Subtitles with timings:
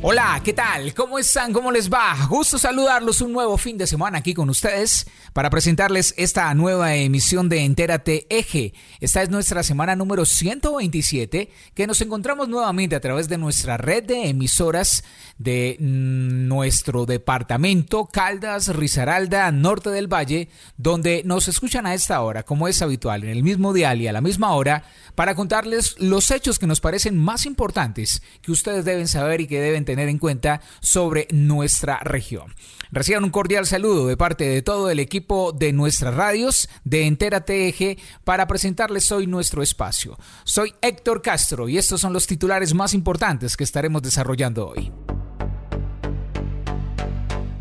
[0.00, 0.94] Hola, ¿qué tal?
[0.94, 1.52] ¿Cómo están?
[1.52, 2.14] ¿Cómo les va?
[2.28, 7.48] Gusto saludarlos un nuevo fin de semana aquí con ustedes para presentarles esta nueva emisión
[7.48, 8.74] de Entérate Eje.
[9.00, 14.04] Esta es nuestra semana número 127 que nos encontramos nuevamente a través de nuestra red
[14.04, 15.02] de emisoras
[15.36, 22.68] de nuestro departamento Caldas, Risaralda, Norte del Valle, donde nos escuchan a esta hora, como
[22.68, 24.84] es habitual, en el mismo dial y a la misma hora,
[25.16, 29.60] para contarles los hechos que nos parecen más importantes que ustedes deben saber y que
[29.60, 32.54] deben tener en cuenta sobre nuestra región.
[32.92, 37.40] Reciban un cordial saludo de parte de todo el equipo de nuestras radios de Entera
[37.40, 40.18] TEG para presentarles hoy nuestro espacio.
[40.44, 44.92] Soy Héctor Castro y estos son los titulares más importantes que estaremos desarrollando hoy.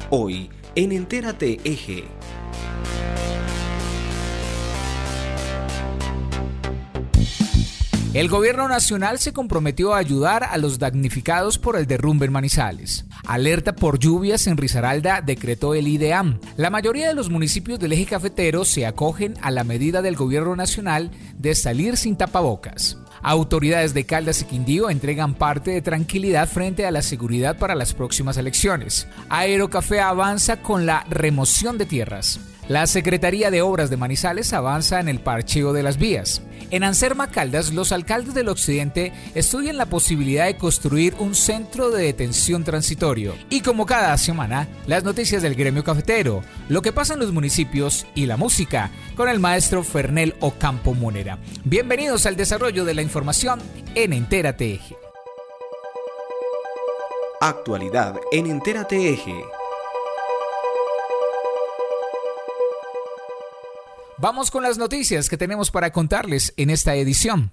[0.09, 2.03] Hoy en Entérate Eje.
[8.17, 13.05] El gobierno nacional se comprometió a ayudar a los damnificados por el derrumbe en Manizales.
[13.27, 16.39] Alerta por lluvias en Risaralda decretó el IDEAM.
[16.55, 20.55] La mayoría de los municipios del eje cafetero se acogen a la medida del gobierno
[20.55, 22.97] nacional de salir sin tapabocas.
[23.21, 27.93] Autoridades de Caldas y Quindío entregan parte de tranquilidad frente a la seguridad para las
[27.93, 29.07] próximas elecciones.
[29.29, 32.39] Aerocafé avanza con la remoción de tierras.
[32.67, 36.41] La Secretaría de Obras de Manizales avanza en el parcheo de las vías.
[36.69, 42.03] En Anserma Caldas, los alcaldes del occidente estudian la posibilidad de construir un centro de
[42.03, 43.35] detención transitorio.
[43.49, 48.05] Y como cada semana, las noticias del gremio cafetero, lo que pasa en los municipios
[48.15, 51.37] y la música, con el maestro Fernel Ocampo Munera.
[51.63, 53.61] Bienvenidos al desarrollo de la información
[53.95, 54.97] en Entérate Eje.
[57.39, 59.56] Actualidad en Entérate Eje.
[64.19, 67.51] Vamos con las noticias que tenemos para contarles en esta edición.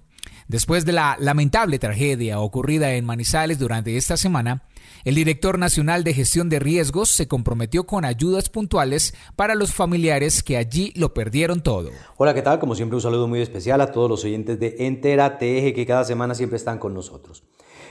[0.48, 4.62] Después de la lamentable tragedia ocurrida en Manizales durante esta semana,
[5.04, 10.42] el director nacional de gestión de riesgos se comprometió con ayudas puntuales para los familiares
[10.42, 11.90] que allí lo perdieron todo.
[12.16, 12.58] Hola, ¿qué tal?
[12.60, 16.04] Como siempre, un saludo muy especial a todos los oyentes de Entera TEG que cada
[16.04, 17.44] semana siempre están con nosotros.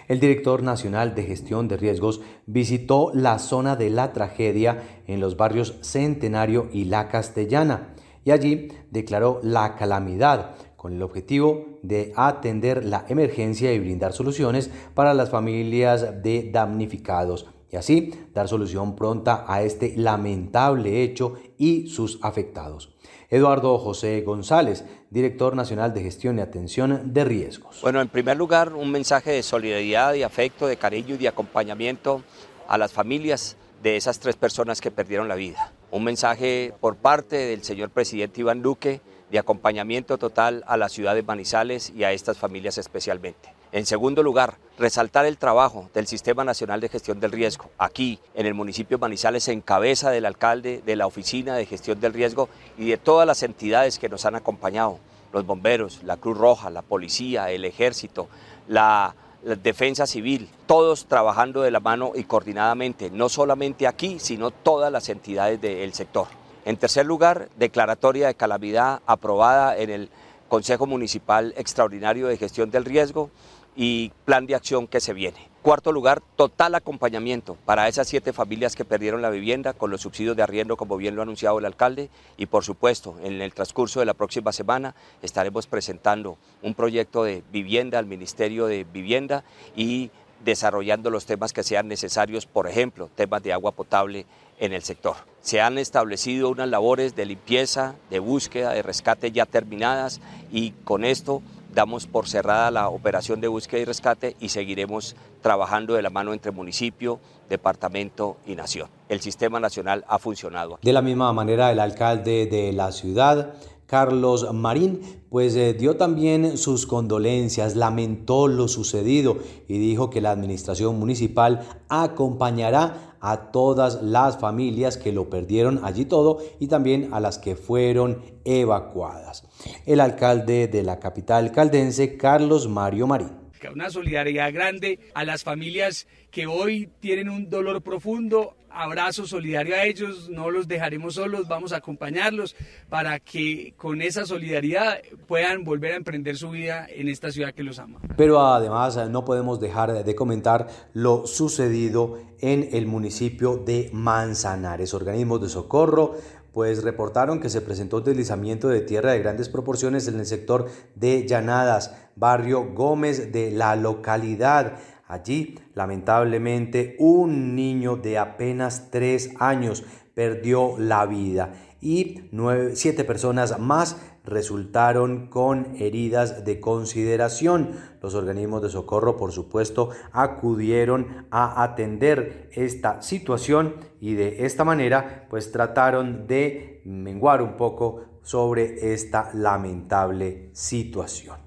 [0.08, 5.38] El director nacional de gestión de riesgos visitó la zona de la tragedia en los
[5.38, 7.94] barrios Centenario y La Castellana
[8.26, 14.70] y allí declaró la calamidad con el objetivo de atender la emergencia y brindar soluciones
[14.94, 21.88] para las familias de damnificados y así dar solución pronta a este lamentable hecho y
[21.88, 22.94] sus afectados.
[23.30, 27.80] Eduardo José González, director nacional de gestión y atención de riesgos.
[27.82, 32.22] Bueno, en primer lugar, un mensaje de solidaridad, de afecto, de cariño y de acompañamiento
[32.68, 37.36] a las familias de esas tres personas que perdieron la vida un mensaje por parte
[37.36, 39.00] del señor presidente Iván Duque
[39.30, 43.54] de acompañamiento total a la ciudad de Manizales y a estas familias especialmente.
[43.72, 47.70] En segundo lugar, resaltar el trabajo del Sistema Nacional de Gestión del Riesgo.
[47.78, 52.00] Aquí, en el municipio de Manizales, en cabeza del alcalde de la Oficina de Gestión
[52.00, 54.98] del Riesgo y de todas las entidades que nos han acompañado,
[55.32, 58.30] los bomberos, la Cruz Roja, la policía, el ejército,
[58.68, 64.52] la la defensa civil, todos trabajando de la mano y coordinadamente, no solamente aquí, sino
[64.52, 66.28] todas las entidades del sector.
[66.66, 70.10] En tercer lugar, declaratoria de calamidad aprobada en el
[70.48, 73.30] Consejo Municipal Extraordinario de Gestión del Riesgo
[73.76, 75.53] y plan de acción que se viene.
[75.64, 80.36] Cuarto lugar, total acompañamiento para esas siete familias que perdieron la vivienda con los subsidios
[80.36, 82.10] de arriendo, como bien lo ha anunciado el alcalde.
[82.36, 87.44] Y por supuesto, en el transcurso de la próxima semana estaremos presentando un proyecto de
[87.54, 90.12] vivienda al Ministerio de Vivienda y
[90.44, 94.26] desarrollando los temas que sean necesarios, por ejemplo, temas de agua potable
[94.60, 95.16] en el sector.
[95.42, 100.20] Se han establecido unas labores de limpieza, de búsqueda, de rescate ya terminadas
[100.52, 101.42] y con esto
[101.74, 106.34] damos por cerrada la operación de búsqueda y rescate y seguiremos trabajando de la mano
[106.34, 108.90] entre municipio, departamento y nación.
[109.10, 110.80] El sistema nacional ha funcionado.
[110.82, 113.54] De la misma manera, el alcalde de la ciudad,
[113.86, 119.38] Carlos Marín, pues eh, dio también sus condolencias, lamentó lo sucedido
[119.68, 126.06] y dijo que la administración municipal acompañará a todas las familias que lo perdieron allí
[126.06, 129.44] todo y también a las que fueron evacuadas.
[129.86, 136.08] El alcalde de la capital caldense, Carlos Mario Marín una solidaridad grande a las familias
[136.32, 141.74] que hoy tienen un dolor profundo, abrazo solidario a ellos, no los dejaremos solos, vamos
[141.74, 142.56] a acompañarlos
[142.90, 147.64] para que con esa solidaridad puedan volver a emprender su vida en esta ciudad que
[147.64, 148.00] los ama.
[148.18, 154.94] Pero además no podemos dejar de comentar lo sucedido en el municipio de Manzanares.
[154.94, 156.16] Organismos de socorro
[156.54, 161.28] pues reportaron que se presentó deslizamiento de tierra de grandes proporciones en el sector de
[161.28, 164.78] Llanadas, barrio Gómez de la localidad.
[165.08, 169.84] Allí, lamentablemente, un niño de apenas tres años
[170.14, 172.30] perdió la vida y
[172.74, 177.72] siete personas más resultaron con heridas de consideración.
[178.02, 185.28] Los organismos de socorro, por supuesto, acudieron a atender esta situación y de esta manera,
[185.30, 191.38] pues trataron de menguar un poco sobre esta lamentable situación.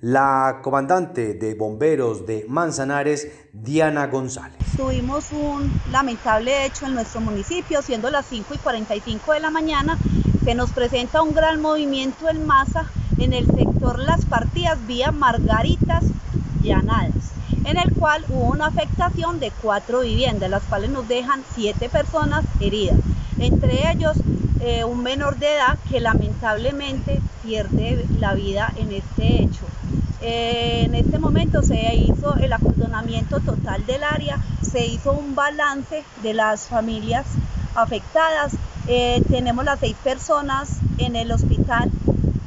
[0.00, 4.56] La comandante de bomberos de Manzanares, Diana González.
[4.74, 9.98] Tuvimos un lamentable hecho en nuestro municipio, siendo las 5 y 45 de la mañana,
[10.44, 12.86] se nos presenta un gran movimiento en masa
[13.18, 16.04] en el sector Las Partidas vía Margaritas
[16.62, 17.32] Llanadas,
[17.64, 22.44] en el cual hubo una afectación de cuatro viviendas, las cuales nos dejan siete personas
[22.60, 22.98] heridas,
[23.38, 24.16] entre ellos
[24.60, 29.66] eh, un menor de edad que lamentablemente pierde la vida en este hecho.
[30.22, 36.04] Eh, en este momento se hizo el acordonamiento total del área, se hizo un balance
[36.22, 37.26] de las familias
[37.74, 38.52] afectadas
[38.92, 41.88] eh, tenemos las seis personas en el hospital,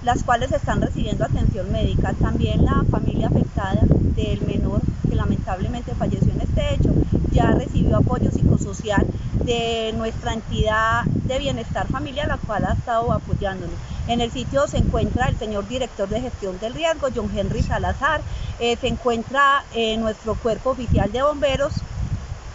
[0.03, 2.13] las cuales están recibiendo atención médica.
[2.13, 3.79] También la familia afectada
[4.15, 6.93] del menor que lamentablemente falleció en este hecho
[7.31, 9.05] ya recibió apoyo psicosocial
[9.45, 13.75] de nuestra entidad de bienestar familiar, la cual ha estado apoyándonos.
[14.07, 18.21] En el sitio se encuentra el señor director de gestión del riesgo, John Henry Salazar,
[18.59, 21.73] eh, se encuentra eh, nuestro cuerpo oficial de bomberos,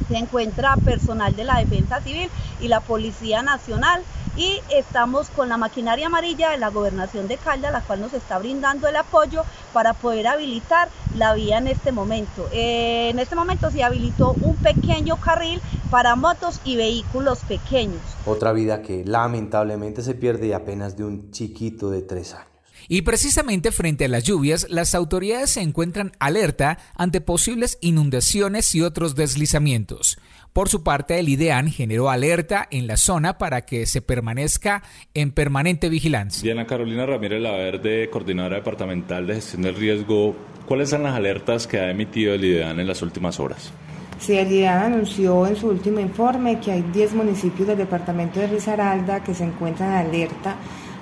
[0.09, 4.03] se encuentra personal de la Defensa Civil y la Policía Nacional
[4.37, 8.39] y estamos con la maquinaria amarilla de la Gobernación de Caldas, la cual nos está
[8.39, 12.49] brindando el apoyo para poder habilitar la vía en este momento.
[12.53, 15.61] Eh, en este momento se habilitó un pequeño carril
[15.91, 18.01] para motos y vehículos pequeños.
[18.27, 22.58] Otra vida que lamentablemente se pierde apenas de un chiquito de tres años.
[22.91, 28.81] Y precisamente frente a las lluvias, las autoridades se encuentran alerta ante posibles inundaciones y
[28.81, 30.19] otros deslizamientos.
[30.55, 34.83] Por su parte, el IDEAN generó alerta en la zona para que se permanezca
[35.13, 36.43] en permanente vigilancia.
[36.43, 40.35] Diana Carolina Ramírez Laverde, coordinadora departamental de gestión del riesgo,
[40.67, 43.71] ¿cuáles son las alertas que ha emitido el IDEAN en las últimas horas?
[44.19, 48.47] Sí, el IDEAN anunció en su último informe que hay 10 municipios del departamento de
[48.47, 50.57] Risaralda que se encuentran en alerta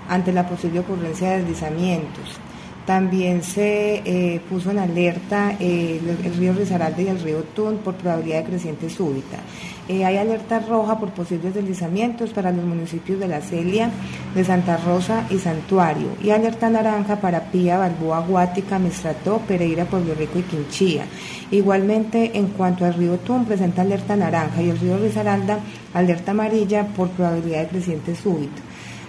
[0.09, 2.41] ante la posible ocurrencia de deslizamientos.
[2.87, 7.95] También se eh, puso en alerta eh, el, río Risaralda y el río Tun por
[7.95, 9.39] probabilidad de creciente súbita.
[9.89, 13.91] Eh, hay alerta roja por posibles deslizamientos para los municipios de La Celia,
[14.37, 16.11] de Santa Rosa y Santuario.
[16.23, 21.07] Y alerta naranja para Pía, Balboa, Guática, Mestrató, Pereira, Pueblo Rico y Quinchía.
[21.51, 25.59] Igualmente, en cuanto al río Tun, presenta alerta naranja y el río Risaralda,
[25.93, 28.63] alerta amarilla por probabilidad de creciente súbito.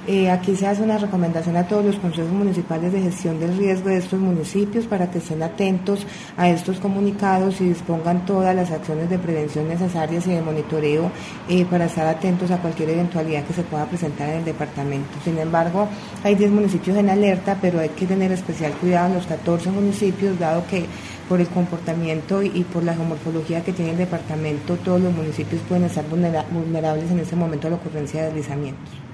[0.10, 3.90] Eh, aquí se hace una recomendación a todos los consejos municipales de gestión del riesgo
[3.90, 6.08] de estos municipios para que estén atentos
[6.38, 11.12] a estos comunicados y dispongan todas las acciones de prevención necesarias y de monitoreo
[11.50, 15.10] eh, para estar atentos a cualquier eventualidad que se pueda presentar en el departamento.
[15.26, 15.90] Sin embargo,
[16.24, 20.40] hay 10 municipios en alerta, pero hay que tener especial cuidado en los 14 municipios,
[20.40, 20.86] dado que
[21.28, 25.84] por el comportamiento y, por la geomorfología que tiene el departamento, todos los municipios pueden
[25.84, 29.07] estar vulnerables en ese momento a la ocurrencia de deslizamientos.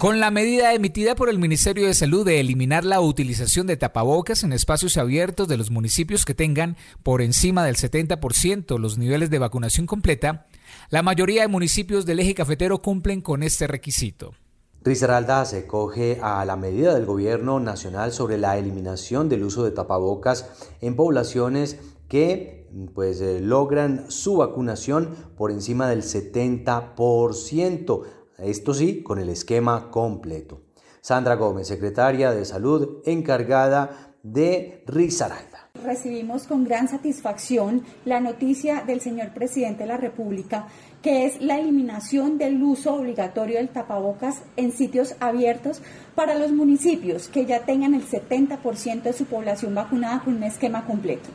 [0.00, 4.42] Con la medida emitida por el Ministerio de Salud de eliminar la utilización de tapabocas
[4.44, 9.38] en espacios abiertos de los municipios que tengan por encima del 70% los niveles de
[9.38, 10.46] vacunación completa,
[10.88, 14.32] la mayoría de municipios del eje cafetero cumplen con este requisito.
[14.82, 19.72] Risaralda se coge a la medida del gobierno nacional sobre la eliminación del uso de
[19.72, 21.78] tapabocas en poblaciones
[22.08, 28.06] que pues eh, logran su vacunación por encima del 70%.
[28.42, 30.60] Esto sí, con el esquema completo.
[31.00, 35.70] Sandra Gómez, secretaria de Salud encargada de Risaralda.
[35.82, 40.66] Recibimos con gran satisfacción la noticia del señor presidente de la República,
[41.00, 45.80] que es la eliminación del uso obligatorio del tapabocas en sitios abiertos
[46.14, 50.84] para los municipios que ya tengan el 70% de su población vacunada con un esquema
[50.84, 51.30] completo.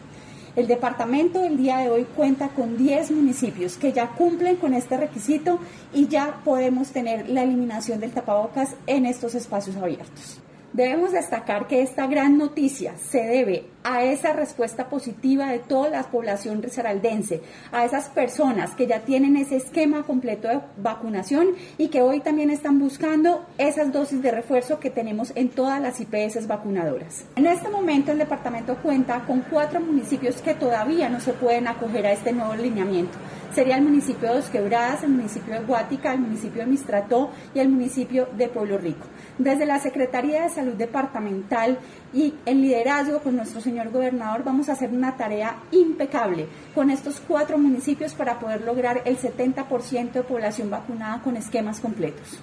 [0.55, 4.95] El departamento el día de hoy cuenta con 10 municipios que ya cumplen con este
[4.95, 5.59] requisito
[5.93, 10.39] y ya podemos tener la eliminación del tapabocas en estos espacios abiertos.
[10.75, 16.03] Debemos destacar que esta gran noticia se debe a esa respuesta positiva de toda la
[16.03, 17.39] población risaraldense,
[17.71, 22.49] a esas personas que ya tienen ese esquema completo de vacunación y que hoy también
[22.49, 27.23] están buscando esas dosis de refuerzo que tenemos en todas las IPS vacunadoras.
[27.37, 32.05] En este momento el departamento cuenta con cuatro municipios que todavía no se pueden acoger
[32.05, 33.17] a este nuevo lineamiento
[33.55, 37.59] sería el municipio de Dos Quebradas, el municipio de Guática, el municipio de Mistrató y
[37.59, 39.07] el municipio de Pueblo Rico.
[39.37, 41.79] Desde la Secretaría de Salud Departamental
[42.13, 47.21] y en liderazgo con nuestro señor gobernador vamos a hacer una tarea impecable con estos
[47.25, 52.41] cuatro municipios para poder lograr el 70% de población vacunada con esquemas completos.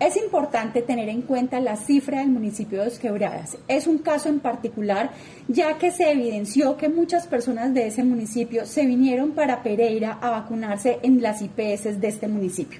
[0.00, 3.58] Es importante tener en cuenta la cifra del municipio de Dos Quebradas.
[3.66, 5.10] Es un caso en particular,
[5.48, 10.30] ya que se evidenció que muchas personas de ese municipio se vinieron para Pereira a
[10.30, 12.78] vacunarse en las IPS de este municipio.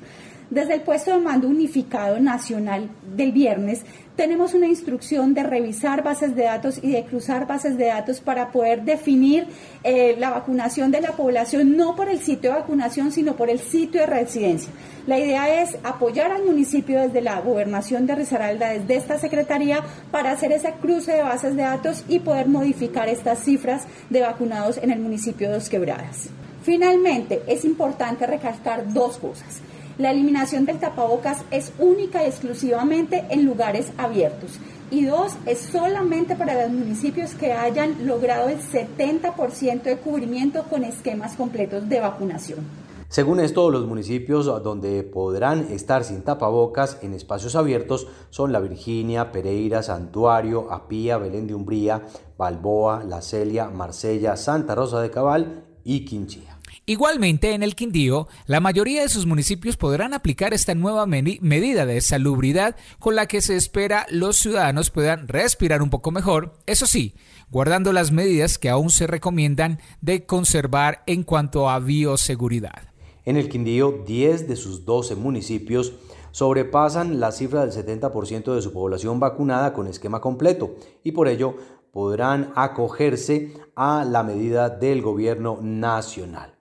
[0.51, 3.83] Desde el puesto de mando unificado nacional del viernes,
[4.17, 8.51] tenemos una instrucción de revisar bases de datos y de cruzar bases de datos para
[8.51, 9.47] poder definir
[9.85, 13.59] eh, la vacunación de la población, no por el sitio de vacunación, sino por el
[13.59, 14.71] sitio de residencia.
[15.07, 20.33] La idea es apoyar al municipio desde la gobernación de Risaralda, desde esta secretaría, para
[20.33, 24.91] hacer ese cruce de bases de datos y poder modificar estas cifras de vacunados en
[24.93, 26.31] el municipio de Dos Quebradas.
[26.63, 29.61] Finalmente, es importante recalcar dos cosas.
[29.99, 34.53] La eliminación del tapabocas es única y exclusivamente en lugares abiertos.
[34.93, 40.85] Y dos, es solamente para los municipios que hayan logrado el 70% de cubrimiento con
[40.85, 42.61] esquemas completos de vacunación.
[43.09, 49.33] Según esto, los municipios donde podrán estar sin tapabocas en espacios abiertos son La Virginia,
[49.33, 56.05] Pereira, Santuario, Apía, Belén de Umbría, Balboa, La Celia, Marsella, Santa Rosa de Cabal y
[56.05, 56.48] Quinchía.
[56.89, 62.01] Igualmente, en el Quindío, la mayoría de sus municipios podrán aplicar esta nueva medida de
[62.01, 67.15] salubridad con la que se espera los ciudadanos puedan respirar un poco mejor, eso sí,
[67.51, 72.89] guardando las medidas que aún se recomiendan de conservar en cuanto a bioseguridad.
[73.27, 75.93] En el Quindío, 10 de sus 12 municipios
[76.31, 81.55] sobrepasan la cifra del 70% de su población vacunada con esquema completo y por ello
[81.93, 86.58] podrán acogerse a la medida del gobierno nacional.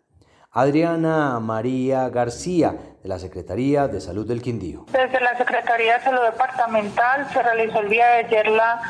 [0.58, 2.74] Adriana María García,
[3.04, 4.88] de la Secretaría de Salud del Quindío.
[4.92, 8.82] Desde la Secretaría de Salud Departamental se realizó el día de ayer la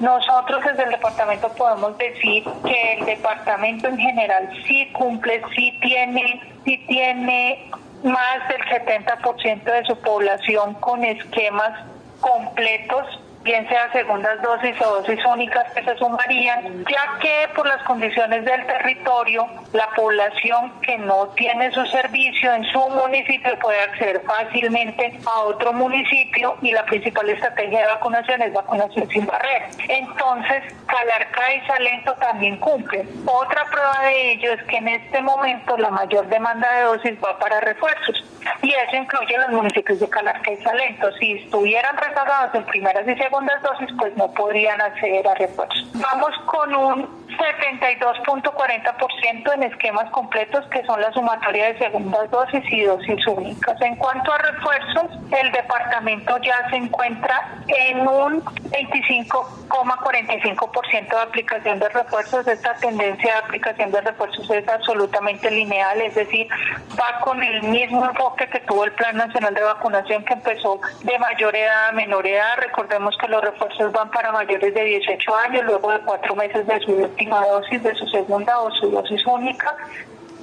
[0.00, 6.42] nosotros desde el departamento podemos decir que el departamento en general sí cumple, sí tiene,
[6.64, 7.70] sí tiene
[8.02, 11.72] más del 70% de su población con esquemas
[12.20, 13.06] completos
[13.44, 18.44] bien sea segundas dosis o dosis únicas que se sumarían, ya que por las condiciones
[18.44, 25.20] del territorio, la población que no tiene su servicio en su municipio puede acceder fácilmente
[25.26, 29.68] a otro municipio y la principal estrategia de vacunación es vacunación sin barrera.
[29.88, 33.08] Entonces, Calarca y Salento también cumplen.
[33.26, 37.38] Otra prueba de ello es que en este momento la mayor demanda de dosis va
[37.38, 38.24] para refuerzos
[38.62, 41.12] y eso incluye los municipios de Calarca y Salento.
[41.18, 45.84] Si estuvieran rezagados en primeras y segundas segundas dosis, pues no podrían acceder a refuerzos.
[45.94, 52.82] Vamos con un 72.40% en esquemas completos, que son la sumatoria de segundas dosis y
[52.82, 53.80] dosis únicas.
[53.80, 61.88] En cuanto a refuerzos, el departamento ya se encuentra en un 25,45% de aplicación de
[61.88, 62.46] refuerzos.
[62.46, 66.46] Esta tendencia de aplicación de refuerzos es absolutamente lineal, es decir,
[66.92, 71.18] va con el mismo enfoque que tuvo el Plan Nacional de Vacunación que empezó de
[71.18, 72.58] mayor edad a menor edad.
[72.58, 76.80] Recordemos que los refuerzos van para mayores de 18 años, luego de cuatro meses de
[76.80, 79.74] su última dosis, de su segunda o su dosis única.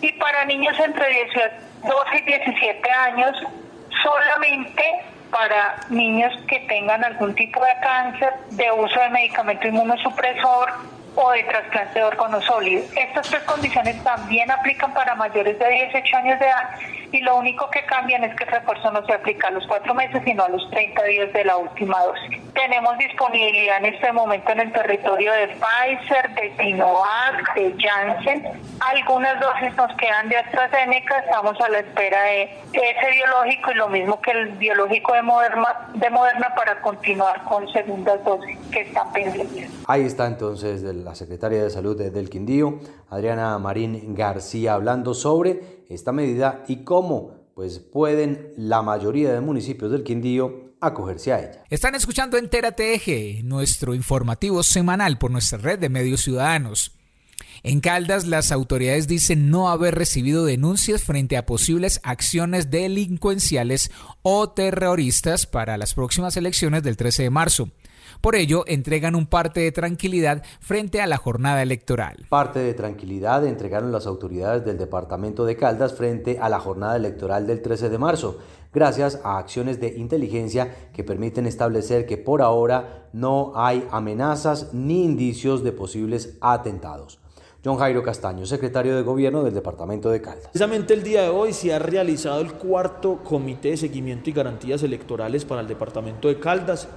[0.02, 1.28] Y para niños entre
[1.84, 3.38] 12 y 17 años,
[4.04, 4.84] solamente
[5.32, 10.70] para niños que tengan algún tipo de cáncer, de uso de medicamento inmunosupresor
[11.16, 12.84] o de trasplante de órgano sólido.
[12.96, 16.70] Estas tres condiciones también aplican para mayores de 18 años de edad
[17.12, 19.94] y lo único que cambian es que el refuerzo no se aplica a los cuatro
[19.94, 22.42] meses, sino a los 30 días de la última dosis.
[22.54, 28.48] Tenemos disponibilidad en este momento en el territorio de Pfizer, de Sinovac, de Janssen.
[28.80, 33.90] Algunas dosis nos quedan de AstraZeneca, estamos a la espera de ese biológico y lo
[33.90, 39.12] mismo que el biológico de Moderna, de Moderna para continuar con segundas dosis que están
[39.12, 39.70] pendientes.
[39.88, 42.80] Ahí está entonces la secretaria de Salud del Quindío,
[43.10, 49.92] Adriana Marín García, hablando sobre esta medida y cómo pues pueden la mayoría de municipios
[49.92, 51.64] del Quindío acogerse a ella.
[51.70, 56.98] Están escuchando Entera TG, nuestro informativo semanal por nuestra red de medios ciudadanos.
[57.64, 63.92] En Caldas, las autoridades dicen no haber recibido denuncias frente a posibles acciones delincuenciales
[64.24, 67.70] o terroristas para las próximas elecciones del 13 de marzo.
[68.22, 72.28] Por ello, entregan un parte de tranquilidad frente a la jornada electoral.
[72.30, 77.48] Parte de tranquilidad entregaron las autoridades del departamento de Caldas frente a la jornada electoral
[77.48, 78.38] del 13 de marzo,
[78.72, 85.04] gracias a acciones de inteligencia que permiten establecer que por ahora no hay amenazas ni
[85.04, 87.18] indicios de posibles atentados.
[87.66, 90.46] John Jairo Castaño, secretario de Gobierno del Departamento de Caldas.
[90.46, 94.84] Precisamente el día de hoy se ha realizado el cuarto Comité de Seguimiento y Garantías
[94.84, 96.88] Electorales para el Departamento de Caldas,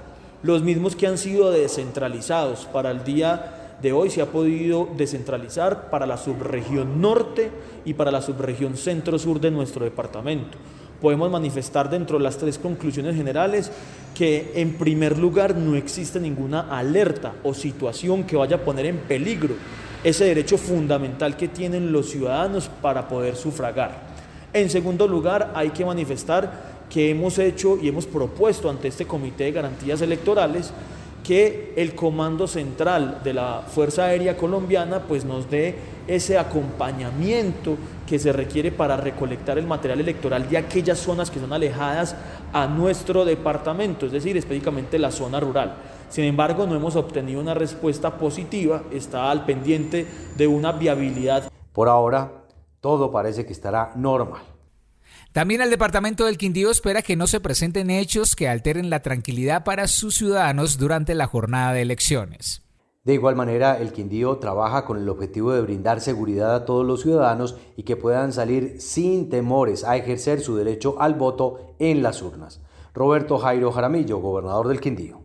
[0.44, 2.66] los mismos que han sido descentralizados.
[2.66, 7.50] Para el día de hoy se ha podido descentralizar para la subregión norte
[7.84, 10.58] y para la subregión centro-sur de nuestro departamento.
[11.00, 13.72] Podemos manifestar dentro de las tres conclusiones generales
[14.14, 18.98] que en primer lugar no existe ninguna alerta o situación que vaya a poner en
[18.98, 19.54] peligro
[20.04, 24.14] ese derecho fundamental que tienen los ciudadanos para poder sufragar.
[24.52, 29.42] En segundo lugar, hay que manifestar que hemos hecho y hemos propuesto ante este Comité
[29.42, 30.72] de Garantías Electorales
[31.24, 35.74] que el Comando Central de la Fuerza Aérea Colombiana pues nos dé
[36.06, 41.52] ese acompañamiento que se requiere para recolectar el material electoral de aquellas zonas que son
[41.52, 42.14] alejadas
[42.52, 45.74] a nuestro departamento, es decir, específicamente la zona rural.
[46.10, 51.50] Sin embargo, no hemos obtenido una respuesta positiva, está al pendiente de una viabilidad.
[51.72, 52.44] Por ahora,
[52.80, 54.53] todo parece que estará normal.
[55.34, 59.64] También el departamento del Quindío espera que no se presenten hechos que alteren la tranquilidad
[59.64, 62.62] para sus ciudadanos durante la jornada de elecciones.
[63.02, 67.02] De igual manera, el Quindío trabaja con el objetivo de brindar seguridad a todos los
[67.02, 72.22] ciudadanos y que puedan salir sin temores a ejercer su derecho al voto en las
[72.22, 72.60] urnas.
[72.94, 75.23] Roberto Jairo Jaramillo, gobernador del Quindío.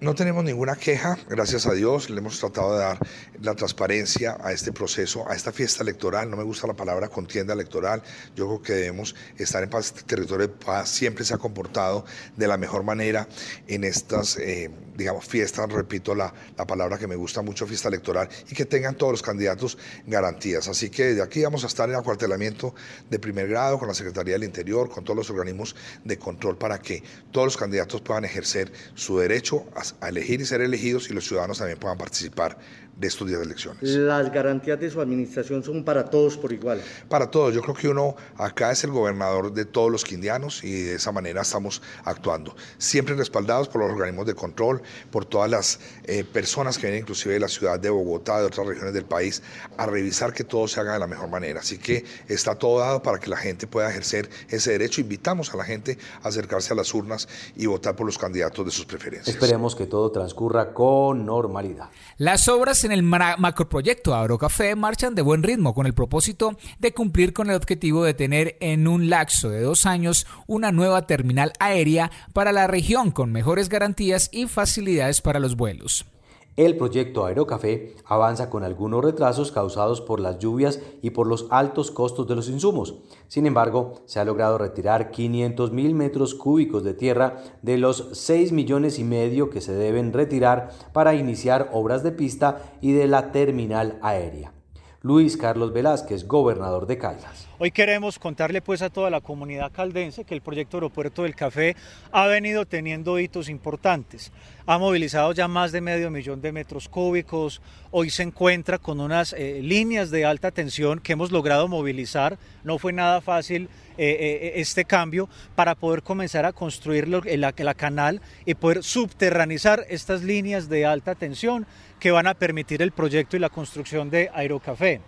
[0.00, 2.98] No tenemos ninguna queja, gracias a Dios, le hemos tratado de dar
[3.40, 7.54] la transparencia a este proceso, a esta fiesta electoral, no me gusta la palabra contienda
[7.54, 8.02] electoral,
[8.34, 12.04] yo creo que debemos estar en paz, este territorio de paz siempre se ha comportado
[12.36, 13.28] de la mejor manera
[13.66, 18.28] en estas, eh, digamos, fiestas, repito la, la palabra que me gusta mucho, fiesta electoral,
[18.50, 20.68] y que tengan todos los candidatos garantías.
[20.68, 22.74] Así que de aquí vamos a estar en acuartelamiento
[23.08, 26.80] de primer grado con la Secretaría del Interior, con todos los organismos de control para
[26.80, 29.61] que todos los candidatos puedan ejercer su derecho
[30.00, 32.58] a, elegir y ser elegidos y los ciudadanos también puedan participar
[32.96, 33.82] de estos días de elecciones.
[33.82, 36.80] ¿Las garantías de su administración son para todos por igual?
[37.08, 37.54] Para todos.
[37.54, 41.12] Yo creo que uno acá es el gobernador de todos los quindianos y de esa
[41.12, 42.54] manera estamos actuando.
[42.78, 47.34] Siempre respaldados por los organismos de control, por todas las eh, personas que vienen inclusive
[47.34, 49.42] de la ciudad de Bogotá, de otras regiones del país,
[49.76, 51.60] a revisar que todo se haga de la mejor manera.
[51.60, 55.00] Así que está todo dado para que la gente pueda ejercer ese derecho.
[55.00, 58.70] Invitamos a la gente a acercarse a las urnas y votar por los candidatos de
[58.70, 59.34] sus preferencias.
[59.34, 61.90] Esperemos que todo transcurra con normalidad.
[62.18, 67.32] Las obras en el macroproyecto Agrocafé marchan de buen ritmo con el propósito de cumplir
[67.32, 72.10] con el objetivo de tener en un lapso de dos años una nueva terminal aérea
[72.32, 76.06] para la región con mejores garantías y facilidades para los vuelos.
[76.54, 81.90] El proyecto Aerocafé avanza con algunos retrasos causados por las lluvias y por los altos
[81.90, 82.96] costos de los insumos.
[83.26, 88.52] Sin embargo, se ha logrado retirar 500 mil metros cúbicos de tierra de los 6
[88.52, 93.32] millones y medio que se deben retirar para iniciar obras de pista y de la
[93.32, 94.52] terminal aérea.
[95.00, 97.48] Luis Carlos Velázquez, gobernador de Caldas.
[97.64, 101.76] Hoy queremos contarle pues a toda la comunidad caldense que el proyecto Aeropuerto del Café
[102.10, 104.32] ha venido teniendo hitos importantes.
[104.66, 107.62] Ha movilizado ya más de medio millón de metros cúbicos.
[107.92, 112.36] Hoy se encuentra con unas eh, líneas de alta tensión que hemos logrado movilizar.
[112.64, 117.74] No fue nada fácil eh, eh, este cambio para poder comenzar a construir la, la
[117.74, 121.64] canal y poder subterranizar estas líneas de alta tensión
[122.00, 125.00] que van a permitir el proyecto y la construcción de Aerocafé.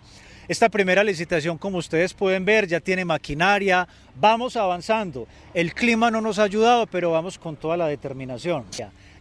[0.47, 3.87] Esta primera licitación, como ustedes pueden ver, ya tiene maquinaria,
[4.19, 5.27] vamos avanzando.
[5.53, 8.65] El clima no nos ha ayudado, pero vamos con toda la determinación.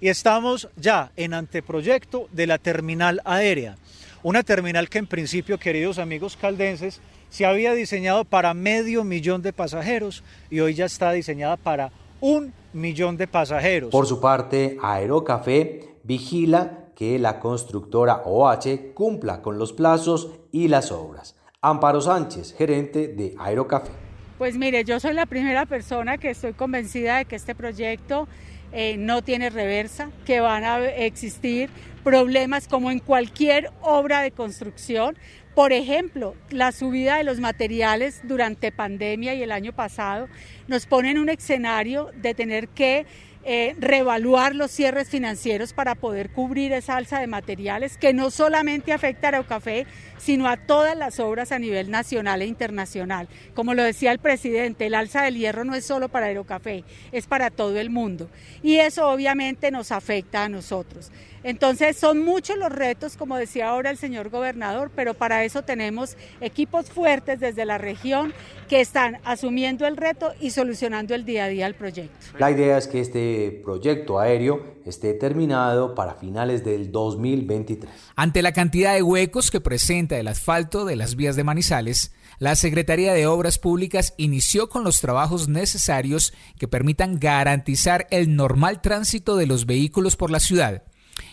[0.00, 3.76] Y estamos ya en anteproyecto de la terminal aérea.
[4.22, 9.52] Una terminal que en principio, queridos amigos caldenses, se había diseñado para medio millón de
[9.52, 13.90] pasajeros y hoy ya está diseñada para un millón de pasajeros.
[13.90, 20.92] Por su parte, Aerocafé vigila que la constructora OH cumpla con los plazos y las
[20.92, 21.36] obras.
[21.60, 23.90] Amparo Sánchez, gerente de Aerocafé.
[24.38, 28.28] Pues mire, yo soy la primera persona que estoy convencida de que este proyecto
[28.72, 31.70] eh, no tiene reversa, que van a existir
[32.02, 35.16] problemas como en cualquier obra de construcción.
[35.54, 40.26] Por ejemplo, la subida de los materiales durante pandemia y el año pasado
[40.66, 43.06] nos pone en un escenario de tener que
[43.46, 48.92] eh, reevaluar los cierres financieros para poder cubrir esa alza de materiales que no solamente
[48.92, 53.28] afecta a Aerocafé, sino a todas las obras a nivel nacional e internacional.
[53.54, 57.26] Como lo decía el presidente, el alza del hierro no es solo para Aerocafé, es
[57.26, 58.30] para todo el mundo.
[58.62, 61.10] Y eso obviamente nos afecta a nosotros.
[61.44, 66.16] Entonces son muchos los retos, como decía ahora el señor gobernador, pero para eso tenemos
[66.40, 68.32] equipos fuertes desde la región
[68.68, 72.16] que están asumiendo el reto y solucionando el día a día el proyecto.
[72.38, 77.92] La idea es que este proyecto aéreo esté terminado para finales del 2023.
[78.16, 82.56] Ante la cantidad de huecos que presenta el asfalto de las vías de Manizales, la
[82.56, 89.36] Secretaría de Obras Públicas inició con los trabajos necesarios que permitan garantizar el normal tránsito
[89.36, 90.84] de los vehículos por la ciudad.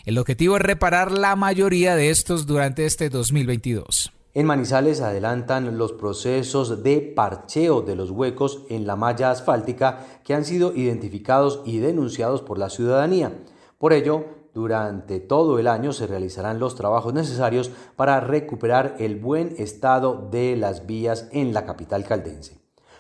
[0.06, 4.12] El objetivo es reparar la mayoría de estos durante este 2022.
[4.34, 10.34] En Manizales adelantan los procesos de parcheo de los huecos en la malla asfáltica que
[10.34, 13.34] han sido identificados y denunciados por la ciudadanía.
[13.78, 19.54] Por ello, durante todo el año se realizarán los trabajos necesarios para recuperar el buen
[19.58, 22.60] estado de las vías en la capital caldense.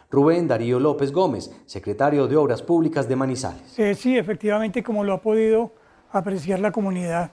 [0.09, 3.79] Rubén Darío López Gómez, secretario de Obras Públicas de Manizales.
[3.79, 5.71] Eh, sí, efectivamente, como lo ha podido
[6.11, 7.31] apreciar la comunidad.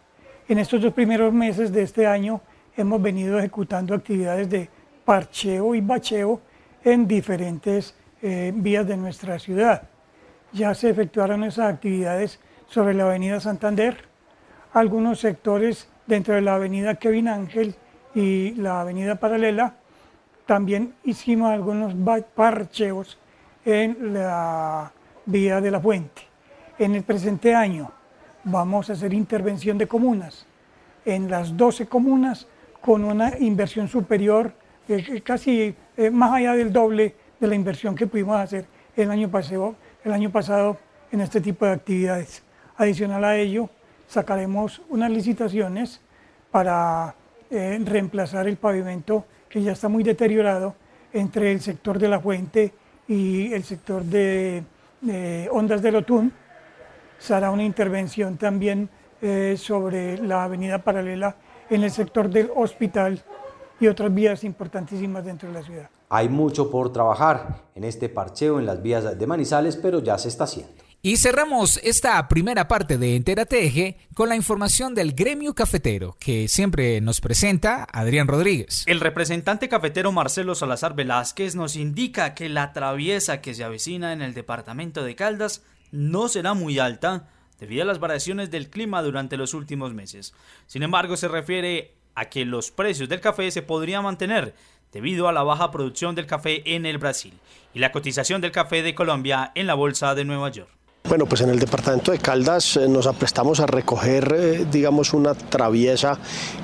[0.48, 2.40] En estos dos primeros meses de este año
[2.76, 4.70] hemos venido ejecutando actividades de
[5.04, 6.40] parcheo y bacheo
[6.84, 9.82] en diferentes eh, vías de nuestra ciudad.
[10.52, 13.96] Ya se efectuaron esas actividades sobre la avenida Santander,
[14.72, 17.74] algunos sectores dentro de la avenida Kevin Ángel
[18.14, 19.74] y la avenida Paralela.
[20.46, 21.94] También hicimos algunos
[22.34, 23.18] parcheos
[23.64, 24.92] en la
[25.26, 26.22] vía de la fuente.
[26.78, 27.92] En el presente año
[28.50, 30.46] vamos a hacer intervención de comunas.
[31.04, 32.46] En las 12 comunas
[32.80, 34.52] con una inversión superior,
[34.88, 39.30] eh, casi eh, más allá del doble de la inversión que pudimos hacer el año,
[39.30, 40.78] pasado, el año pasado
[41.12, 42.42] en este tipo de actividades.
[42.76, 43.68] Adicional a ello,
[44.06, 46.00] sacaremos unas licitaciones
[46.50, 47.14] para
[47.50, 50.74] eh, reemplazar el pavimento que ya está muy deteriorado
[51.12, 52.72] entre el sector de la fuente
[53.06, 54.62] y el sector de,
[55.00, 56.32] de Ondas del Otún
[57.18, 58.88] se hará una intervención también
[59.20, 61.37] eh, sobre la avenida paralela
[61.68, 63.22] en el sector del hospital
[63.81, 65.90] y otras vías importantísimas dentro de la ciudad.
[66.09, 70.28] Hay mucho por trabajar en este parcheo en las vías de Manizales, pero ya se
[70.28, 70.72] está haciendo.
[71.00, 76.48] Y cerramos esta primera parte de Entera Teje con la información del gremio cafetero que
[76.48, 78.83] siempre nos presenta Adrián Rodríguez.
[78.87, 84.22] El representante cafetero Marcelo Salazar Velázquez nos indica que la traviesa que se avecina en
[84.22, 89.37] el departamento de Caldas no será muy alta debido a las variaciones del clima durante
[89.37, 90.35] los últimos meses.
[90.66, 94.55] Sin embargo, se refiere a que los precios del café se podrían mantener
[94.92, 97.35] debido a la baja producción del café en el Brasil
[97.74, 100.77] y la cotización del café de Colombia en la Bolsa de Nueva York.
[101.09, 105.33] Bueno, pues en el departamento de Caldas eh, nos aprestamos a recoger, eh, digamos, una
[105.33, 106.18] traviesa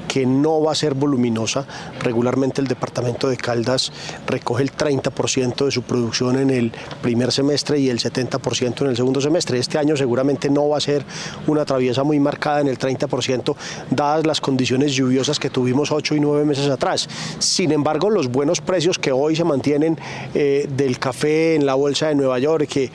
[0.07, 1.67] que no va a ser voluminosa.
[2.01, 3.91] Regularmente el departamento de Caldas
[4.27, 8.97] recoge el 30% de su producción en el primer semestre y el 70% en el
[8.97, 9.59] segundo semestre.
[9.59, 11.07] Este año seguramente no va a ser
[11.47, 13.57] una traviesa muy marcada en el 30%,
[13.91, 17.09] dadas las condiciones lluviosas que tuvimos 8 y 9 meses atrás.
[17.39, 19.99] Sin embargo, los buenos precios que hoy se mantienen
[20.35, 22.91] eh, del café en la bolsa de Nueva York, que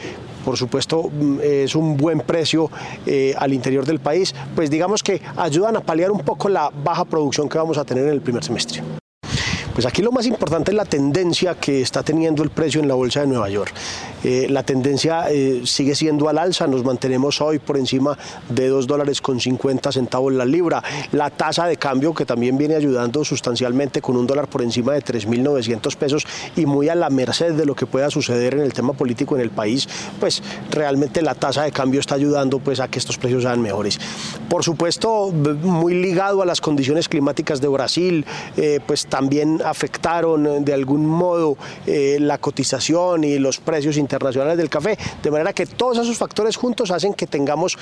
[0.50, 2.72] por supuesto mm, es un buen precio
[3.06, 7.06] eh, al interior del país, pues digamos que ayudan a paliar un poco la baja
[7.06, 8.82] producción que vamos a tener en el primer semestre.
[9.80, 12.96] Pues aquí lo más importante es la tendencia que está teniendo el precio en la
[12.96, 13.74] bolsa de Nueva York.
[14.26, 18.18] Eh, la tendencia eh, sigue siendo al alza, nos mantenemos hoy por encima
[18.50, 20.84] de 2 dólares con 50 centavos la libra.
[21.14, 25.02] La tasa de cambio que también viene ayudando sustancialmente con un dólar por encima de
[25.02, 28.92] 3.900 pesos y muy a la merced de lo que pueda suceder en el tema
[28.92, 29.88] político en el país,
[30.20, 33.98] pues realmente la tasa de cambio está ayudando pues a que estos precios sean mejores.
[34.50, 38.26] Por supuesto, muy ligado a las condiciones climáticas de Brasil,
[38.58, 44.98] eh, pues también afectaron de algún modo la cotización y los precios internacionales del café,
[45.22, 47.78] de manera que todos esos factores juntos hacen que tengamos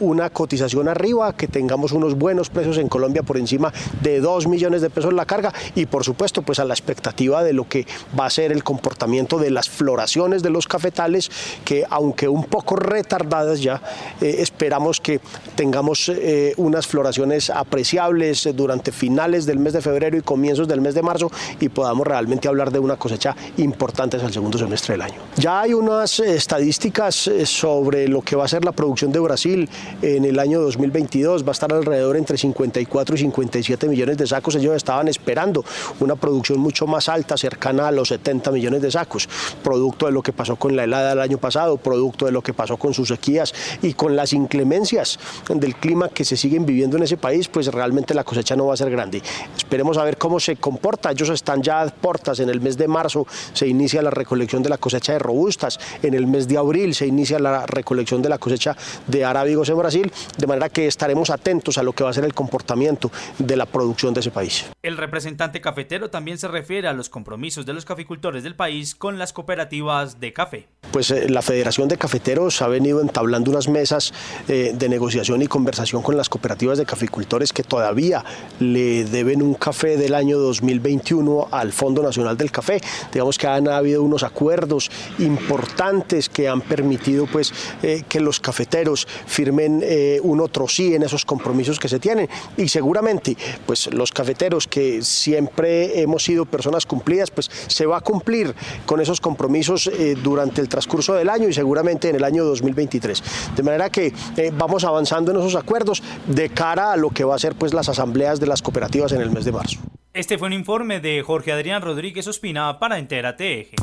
[0.00, 4.82] una cotización arriba, que tengamos unos buenos precios en Colombia por encima de 2 millones
[4.82, 7.86] de pesos la carga y por supuesto pues a la expectativa de lo que
[8.18, 11.30] va a ser el comportamiento de las floraciones de los cafetales
[11.64, 13.82] que aunque un poco retardadas ya
[14.20, 15.20] eh, esperamos que
[15.56, 20.94] tengamos eh, unas floraciones apreciables durante finales del mes de febrero y comienzos del mes
[20.94, 21.09] de marzo
[21.58, 25.14] y podamos realmente hablar de una cosecha importante hacia el segundo semestre del año.
[25.36, 29.68] Ya hay unas estadísticas eh, sobre lo que va a ser la producción de Brasil
[30.02, 34.54] en el año 2022, va a estar alrededor entre 54 y 57 millones de sacos,
[34.54, 35.64] ellos estaban esperando
[36.00, 39.28] una producción mucho más alta, cercana a los 70 millones de sacos,
[39.62, 42.54] producto de lo que pasó con la helada del año pasado, producto de lo que
[42.54, 45.18] pasó con sus sequías y con las inclemencias
[45.48, 48.74] del clima que se siguen viviendo en ese país, pues realmente la cosecha no va
[48.74, 49.22] a ser grande.
[49.56, 50.99] Esperemos a ver cómo se comporta.
[51.08, 52.40] Ellos están ya a portas.
[52.40, 55.78] En el mes de marzo se inicia la recolección de la cosecha de robustas.
[56.02, 59.78] En el mes de abril se inicia la recolección de la cosecha de arábigos en
[59.78, 60.12] Brasil.
[60.36, 63.66] De manera que estaremos atentos a lo que va a ser el comportamiento de la
[63.66, 64.66] producción de ese país.
[64.82, 69.18] El representante cafetero también se refiere a los compromisos de los caficultores del país con
[69.18, 70.68] las cooperativas de café.
[70.92, 74.12] Pues eh, la Federación de Cafeteros ha venido entablando unas mesas
[74.48, 78.24] eh, de negociación y conversación con las cooperativas de caficultores que todavía
[78.58, 80.38] le deben un café del año
[80.80, 82.80] 2021 al Fondo Nacional del Café.
[83.12, 89.06] Digamos que han habido unos acuerdos importantes que han permitido pues eh, que los cafeteros
[89.26, 89.84] firmen
[90.22, 95.02] un otro sí en esos compromisos que se tienen y seguramente pues los cafeteros que
[95.02, 98.54] siempre hemos sido personas cumplidas pues se va a cumplir
[98.86, 99.90] con esos compromisos
[100.22, 103.22] durante el transcurso del año y seguramente en el año 2023.
[103.56, 107.34] De manera que eh, vamos avanzando en esos acuerdos de cara a lo que va
[107.34, 109.78] a ser pues las asambleas de las cooperativas en el mes de marzo.
[110.12, 113.76] Este fue un informe de Jorge Adrián Rodríguez Ospina para Entérate Eje.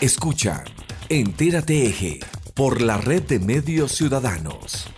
[0.00, 0.64] Escucha
[1.08, 2.18] Entérate Eje
[2.54, 4.88] por la red de medios ciudadanos.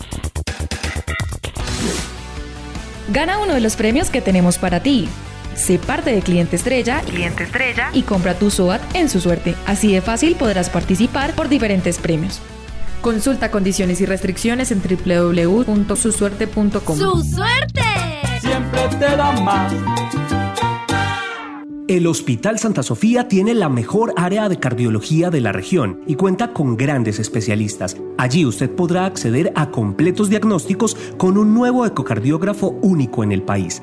[3.11, 5.07] Gana uno de los premios que tenemos para ti.
[5.55, 9.55] Sé parte de Cliente Estrella, Cliente Estrella y compra tu SOAT en su suerte.
[9.67, 12.41] Así de fácil podrás participar por diferentes premios.
[13.03, 16.99] Consulta condiciones y restricciones en www.susuerte.com.
[16.99, 17.83] ¡Su suerte!
[18.45, 19.73] Siempre te da más.
[21.89, 26.53] El Hospital Santa Sofía tiene la mejor área de cardiología de la región y cuenta
[26.53, 27.97] con grandes especialistas.
[28.19, 33.83] Allí usted podrá acceder a completos diagnósticos con un nuevo ecocardiógrafo único en el país.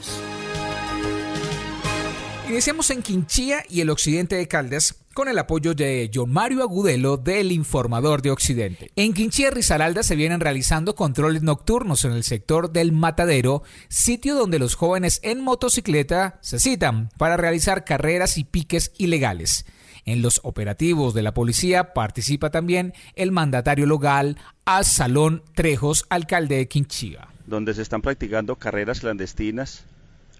[2.48, 7.16] Iniciamos en Quinchía y el occidente de Caldas con el apoyo de John Mario Agudelo
[7.16, 8.90] del Informador de Occidente.
[8.96, 14.58] En Quinchía Risaralda se vienen realizando controles nocturnos en el sector del Matadero, sitio donde
[14.58, 19.64] los jóvenes en motocicleta se citan para realizar carreras y piques ilegales.
[20.04, 24.36] En los operativos de la policía participa también el mandatario local
[24.82, 27.28] Salón Trejos, alcalde de Quinchía.
[27.46, 29.86] Donde se están practicando carreras clandestinas,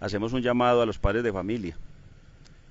[0.00, 1.78] hacemos un llamado a los padres de familia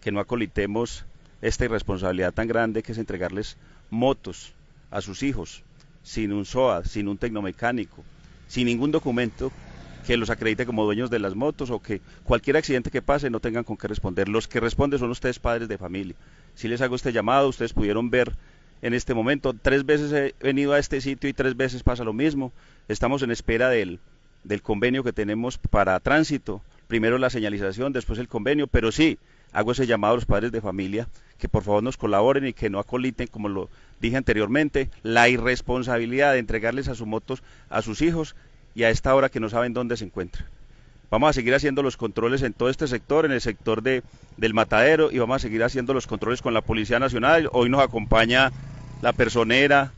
[0.02, 1.04] que no acolitemos
[1.48, 3.56] esta irresponsabilidad tan grande que es entregarles
[3.92, 4.54] motos
[4.90, 5.62] a sus hijos
[6.02, 8.04] sin un SOA, sin un tecnomecánico,
[8.48, 9.52] sin ningún documento
[10.08, 13.40] que los acredite como dueños de las motos o que cualquier accidente que pase no
[13.40, 14.28] tengan con qué responder.
[14.28, 16.16] Los que responden son ustedes padres de familia.
[16.56, 18.34] Si les hago este llamado, ustedes pudieron ver
[18.82, 22.14] en este momento, tres veces he venido a este sitio y tres veces pasa lo
[22.14, 22.54] mismo.
[22.88, 24.00] Estamos en espera del,
[24.44, 26.62] del convenio que tenemos para tránsito.
[26.88, 29.18] Primero la señalización, después el convenio, pero sí,
[29.56, 32.70] hago ese llamado a los padres de familia que por favor nos colaboren y que
[32.70, 33.70] no acoliten, como lo
[34.02, 38.36] dije anteriormente, la irresponsabilidad de entregarles a sus motos a sus hijos
[38.76, 40.46] y a esta hora que no saben dónde se encuentran.
[41.10, 44.04] Vamos a seguir haciendo los controles en todo este sector, en el sector de,
[44.36, 47.48] del matadero, y vamos a seguir haciendo los controles con la Policía Nacional.
[47.54, 48.52] Hoy nos acompaña
[49.02, 49.94] la personera,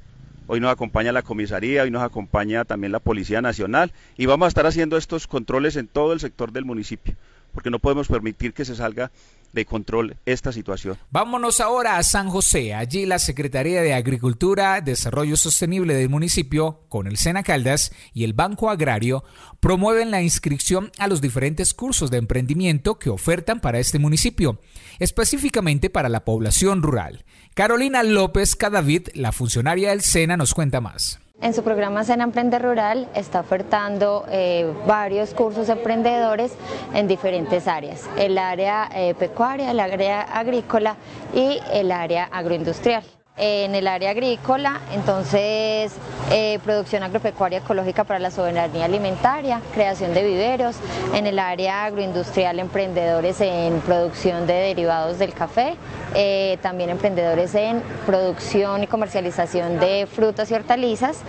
[0.46, 4.50] hoy nos acompaña la comisaría, hoy nos acompaña también la Policía Nacional, y vamos a
[4.50, 7.15] estar haciendo estos controles en todo el sector del municipio,
[7.54, 9.12] porque no podemos permitir que se salga
[9.54, 10.98] de control esta situación.
[11.10, 12.74] Vámonos ahora a San José.
[12.74, 18.34] Allí la Secretaría de Agricultura, Desarrollo Sostenible del municipio, con el Sena Caldas y el
[18.34, 19.24] Banco Agrario,
[19.60, 24.60] promueven la inscripción a los diferentes cursos de emprendimiento que ofertan para este municipio,
[25.00, 27.26] específicamente para la población rural.
[27.56, 31.20] Carolina López Cadavid, la funcionaria del Sena, nos cuenta más.
[31.39, 36.52] En su programa Cena Emprende Rural está ofertando eh, varios cursos emprendedores
[36.95, 40.95] en diferentes áreas, el área eh, pecuaria, el área agrícola
[41.36, 43.04] y el área agroindustrial
[43.38, 45.93] en el área agrícola, entonces
[46.32, 50.78] eh, producción agropecuaria ecológica para la soberanía alimentaria, creación de viveros,
[51.13, 55.76] en el área agroindustrial emprendedores en producción de derivados del café,
[56.15, 61.19] eh, también emprendedores en producción y comercialización de frutas y hortalizas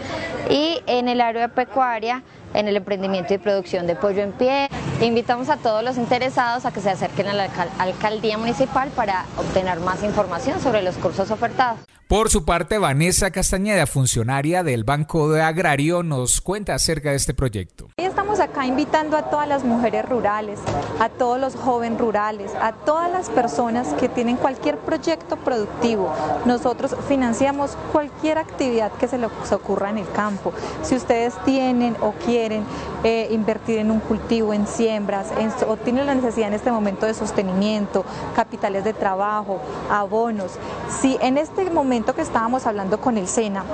[0.48, 2.22] y en el área pecuaria
[2.54, 4.68] en el emprendimiento y producción de pollo en pie.
[5.00, 9.80] Invitamos a todos los interesados a que se acerquen a la alcaldía municipal para obtener
[9.80, 11.78] más información sobre los cursos ofertados.
[12.08, 17.34] Por su parte, Vanessa Castañeda, funcionaria del Banco de Agrario, nos cuenta acerca de este
[17.34, 17.88] proyecto.
[17.98, 20.58] Estamos acá invitando a todas las mujeres rurales,
[21.00, 26.11] a todos los jóvenes rurales, a todas las personas que tienen cualquier proyecto productivo.
[26.46, 30.54] Nosotros financiamos cualquier actividad que se les ocurra en el campo.
[30.82, 32.64] Si ustedes tienen o quieren quieren.
[33.04, 35.28] Eh, invertir en un cultivo, en siembras,
[35.66, 40.52] o tienen la necesidad en este momento de sostenimiento, capitales de trabajo, abonos,
[41.00, 43.64] si en este momento que estábamos hablando con el SENA,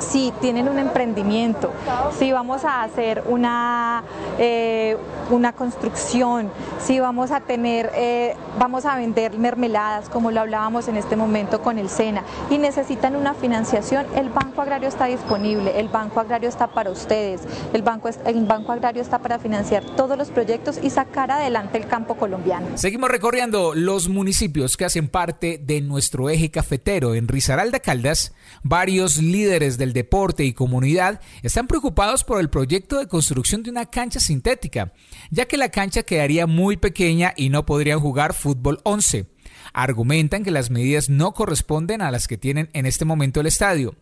[0.00, 1.70] si tienen un emprendimiento,
[2.18, 4.02] si vamos a hacer una,
[4.38, 4.96] eh,
[5.30, 6.50] una construcción,
[6.80, 11.62] si vamos a tener, eh, vamos a vender mermeladas, como lo hablábamos en este momento
[11.62, 16.48] con el SENA, y necesitan una financiación, el Banco Agrario está disponible, el Banco Agrario
[16.48, 20.90] está para ustedes, el Banco, el Banco Agrario está para financiar todos los proyectos y
[20.90, 22.66] sacar adelante el campo colombiano.
[22.76, 29.18] Seguimos recorriendo los municipios que hacen parte de nuestro eje cafetero en Risaralda Caldas, varios
[29.18, 34.20] líderes del deporte y comunidad están preocupados por el proyecto de construcción de una cancha
[34.20, 34.92] sintética,
[35.30, 39.26] ya que la cancha quedaría muy pequeña y no podrían jugar fútbol 11.
[39.72, 43.94] Argumentan que las medidas no corresponden a las que tienen en este momento el estadio.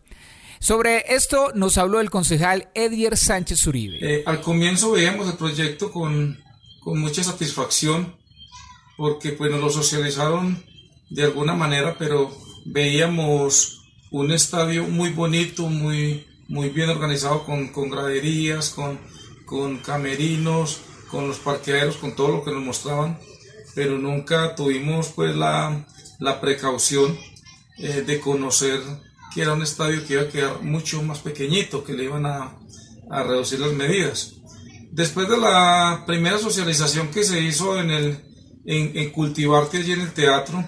[0.63, 3.97] Sobre esto nos habló el concejal Edier Sánchez Uribe.
[3.99, 6.41] Eh, al comienzo veíamos el proyecto con,
[6.79, 8.15] con mucha satisfacción
[8.95, 10.63] porque pues nos lo socializaron
[11.09, 12.31] de alguna manera, pero
[12.63, 19.01] veíamos un estadio muy bonito, muy, muy bien organizado con, con graderías, con,
[19.45, 20.79] con camerinos,
[21.11, 23.19] con los parqueaderos, con todo lo que nos mostraban,
[23.75, 25.85] pero nunca tuvimos pues la,
[26.19, 27.19] la precaución
[27.79, 28.79] eh, de conocer
[29.33, 32.57] que era un estadio que iba a quedar mucho más pequeñito, que le iban a,
[33.09, 34.35] a reducir las medidas.
[34.91, 38.19] Después de la primera socialización que se hizo en, el,
[38.65, 40.63] en, en Cultivarte allí en el teatro,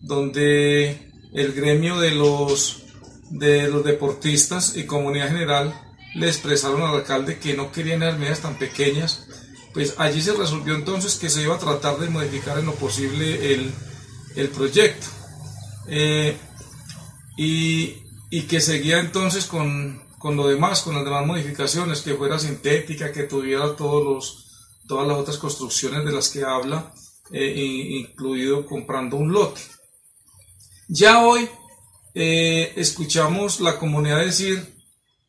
[0.00, 2.84] donde el gremio de los,
[3.30, 5.74] de los deportistas y comunidad general
[6.14, 9.26] le expresaron al alcalde que no querían las medidas tan pequeñas,
[9.72, 13.54] pues allí se resolvió entonces que se iba a tratar de modificar en lo posible
[13.54, 13.70] el,
[14.36, 15.06] el proyecto.
[15.86, 16.36] Eh,
[17.36, 17.96] y,
[18.30, 23.12] y, que seguía entonces con, con, lo demás, con las demás modificaciones, que fuera sintética,
[23.12, 24.50] que tuviera todos los,
[24.86, 26.92] todas las otras construcciones de las que habla,
[27.32, 29.60] eh, incluido comprando un lote.
[30.88, 31.48] Ya hoy
[32.14, 34.74] eh, escuchamos la comunidad decir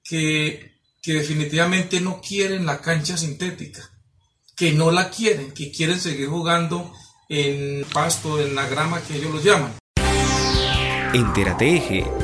[0.04, 0.72] que,
[1.02, 3.91] que definitivamente no quieren la cancha sintética,
[4.56, 6.91] que no la quieren, que quieren seguir jugando
[7.30, 9.74] en pasto, en la grama que ellos lo llaman.
[11.14, 12.20] Entérate Eje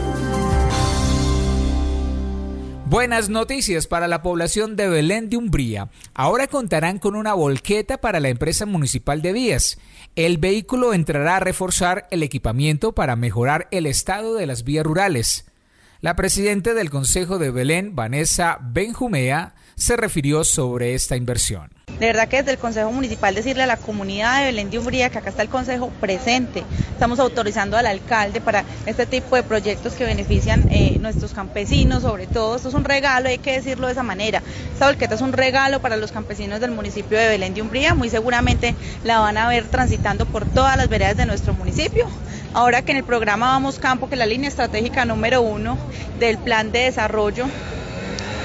[2.90, 5.90] Buenas noticias para la población de Belén de Umbría.
[6.14, 9.78] Ahora contarán con una volqueta para la empresa municipal de vías.
[10.16, 15.52] El vehículo entrará a reforzar el equipamiento para mejorar el estado de las vías rurales.
[16.00, 21.77] La presidenta del Consejo de Belén, Vanessa Benjumea, se refirió sobre esta inversión.
[22.00, 25.10] De verdad que desde el Consejo Municipal decirle a la comunidad de Belén de Umbría
[25.10, 26.64] que acá está el Consejo presente.
[26.92, 32.28] Estamos autorizando al alcalde para este tipo de proyectos que benefician eh, nuestros campesinos, sobre
[32.28, 32.56] todo.
[32.56, 34.44] Esto es un regalo, hay que decirlo de esa manera.
[34.72, 37.96] Esta volqueta es un regalo para los campesinos del municipio de Belén de Umbría.
[37.96, 42.08] Muy seguramente la van a ver transitando por todas las veredas de nuestro municipio.
[42.54, 45.80] Ahora que en el programa Vamos Campo, que es la línea estratégica número uno
[46.20, 47.48] del plan de desarrollo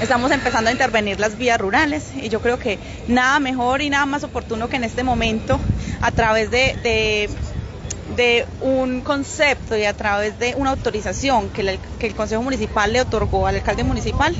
[0.03, 2.77] estamos empezando a intervenir las vías rurales y yo creo que
[3.07, 5.59] nada mejor y nada más oportuno que en este momento
[6.01, 7.29] a través de,
[8.61, 13.55] un concepto y a través de una autorización que, el Consejo Municipal le otorgó al
[13.55, 14.35] alcalde municipal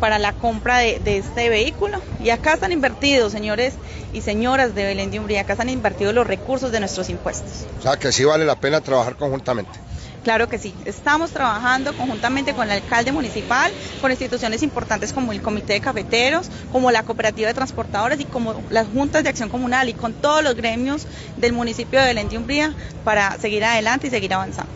[0.00, 2.00] para la compra de, de, este vehículo.
[2.22, 3.74] Y acá están invertidos, señores
[4.12, 7.66] y señoras de Belén de Umbría, acá están invertidos los recursos de nuestros impuestos.
[7.78, 9.91] O sea que sí vale la pena trabajar conjuntamente.
[10.24, 15.42] Claro que sí, estamos trabajando conjuntamente con el alcalde municipal, con instituciones importantes como el
[15.42, 19.88] Comité de Cafeteros, como la Cooperativa de Transportadores y como las juntas de acción comunal
[19.88, 21.06] y con todos los gremios
[21.36, 24.70] del municipio de Belén de Umbría para seguir adelante y seguir avanzando.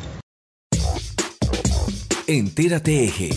[2.27, 3.31] Entérate Eje.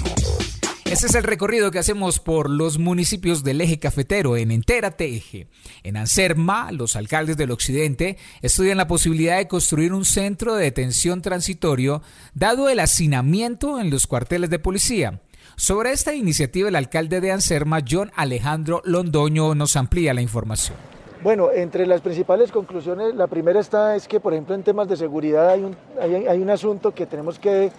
[0.91, 5.47] Este es el recorrido que hacemos por los municipios del eje cafetero en Entérate Eje.
[5.83, 11.21] En Anserma, los alcaldes del occidente estudian la posibilidad de construir un centro de detención
[11.21, 12.01] transitorio
[12.33, 15.21] dado el hacinamiento en los cuarteles de policía.
[15.55, 20.75] Sobre esta iniciativa, el alcalde de Anserma, John Alejandro Londoño, nos amplía la información.
[21.21, 24.97] Bueno, entre las principales conclusiones, la primera está es que, por ejemplo, en temas de
[24.97, 27.71] seguridad hay un, hay un asunto que tenemos que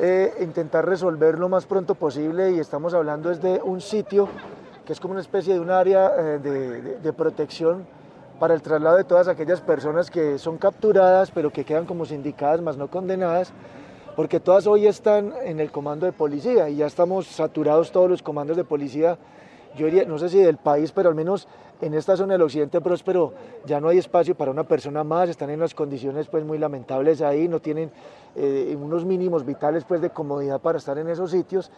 [0.00, 4.28] eh, intentar resolver lo más pronto posible y estamos hablando de un sitio
[4.86, 7.84] que es como una especie de un área eh, de, protección
[8.38, 12.62] para el traslado de todas aquellas personas que son capturadas pero que quedan como sindicadas
[12.62, 13.52] más no condenadas
[14.14, 18.20] porque todas hoy están en el comando de policía y ya estamos saturados todos los
[18.20, 19.16] comandos de policía.
[19.76, 21.46] Yo diría, no sé si del país, pero al menos
[21.80, 23.32] en esta zona del occidente próspero
[23.66, 27.22] ya no hay espacio para una persona más, están en unas condiciones pues muy lamentables
[27.22, 27.90] ahí, no tienen
[28.36, 31.70] eh, unos mínimos vitales pues de comodidad para estar en esos sitios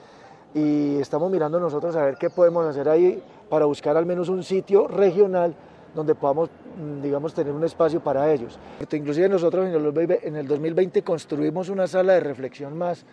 [0.55, 4.43] y estamos mirando nosotros a ver qué podemos hacer ahí para buscar al menos un
[4.43, 5.55] sitio regional
[5.95, 8.59] donde podamos, mm, digamos, tener un espacio para ellos.
[8.93, 13.05] Inclusive nosotros en el 2020 construimos una sala de reflexión más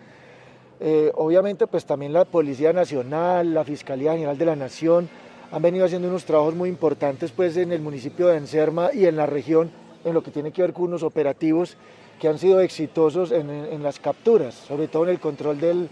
[0.80, 5.10] eh, obviamente, pues también la Policía Nacional, la Fiscalía General de la Nación
[5.52, 9.16] han venido haciendo unos trabajos muy importantes pues en el municipio de Enserma y en
[9.16, 9.72] la región
[10.04, 11.78] en lo que tiene que ver con unos operativos
[12.20, 15.90] que han sido exitosos en, las capturas, sobre todo en el control del,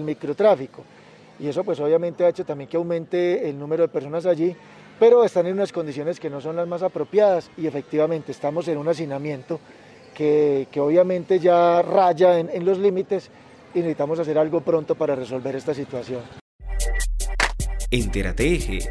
[0.00, 0.82] microtráfico.
[1.38, 4.54] Y eso pues obviamente ha hecho también que aumente el número de personas allí,
[4.98, 8.78] pero están en unas condiciones que no son las más apropiadas y efectivamente estamos en
[8.78, 9.58] un hacinamiento
[10.14, 13.30] que, que obviamente ya raya en los límites
[13.74, 16.43] y necesitamos hacer algo pronto para resolver esta situación.
[17.94, 18.90] Entérate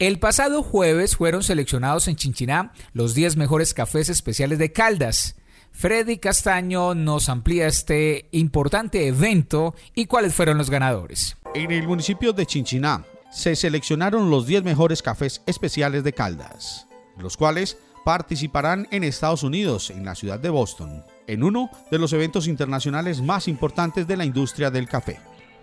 [0.00, 5.36] El pasado jueves fueron seleccionados en Chinchiná los 10 mejores cafés especiales de Caldas.
[5.70, 11.36] Freddy Castaño nos amplía este importante evento y cuáles fueron los ganadores.
[11.54, 17.36] En el municipio de Chinchiná se seleccionaron los 10 mejores cafés especiales de Caldas, los
[17.36, 22.48] cuales participarán en Estados Unidos, en la ciudad de Boston, en uno de los eventos
[22.48, 25.20] internacionales más importantes de la industria del café.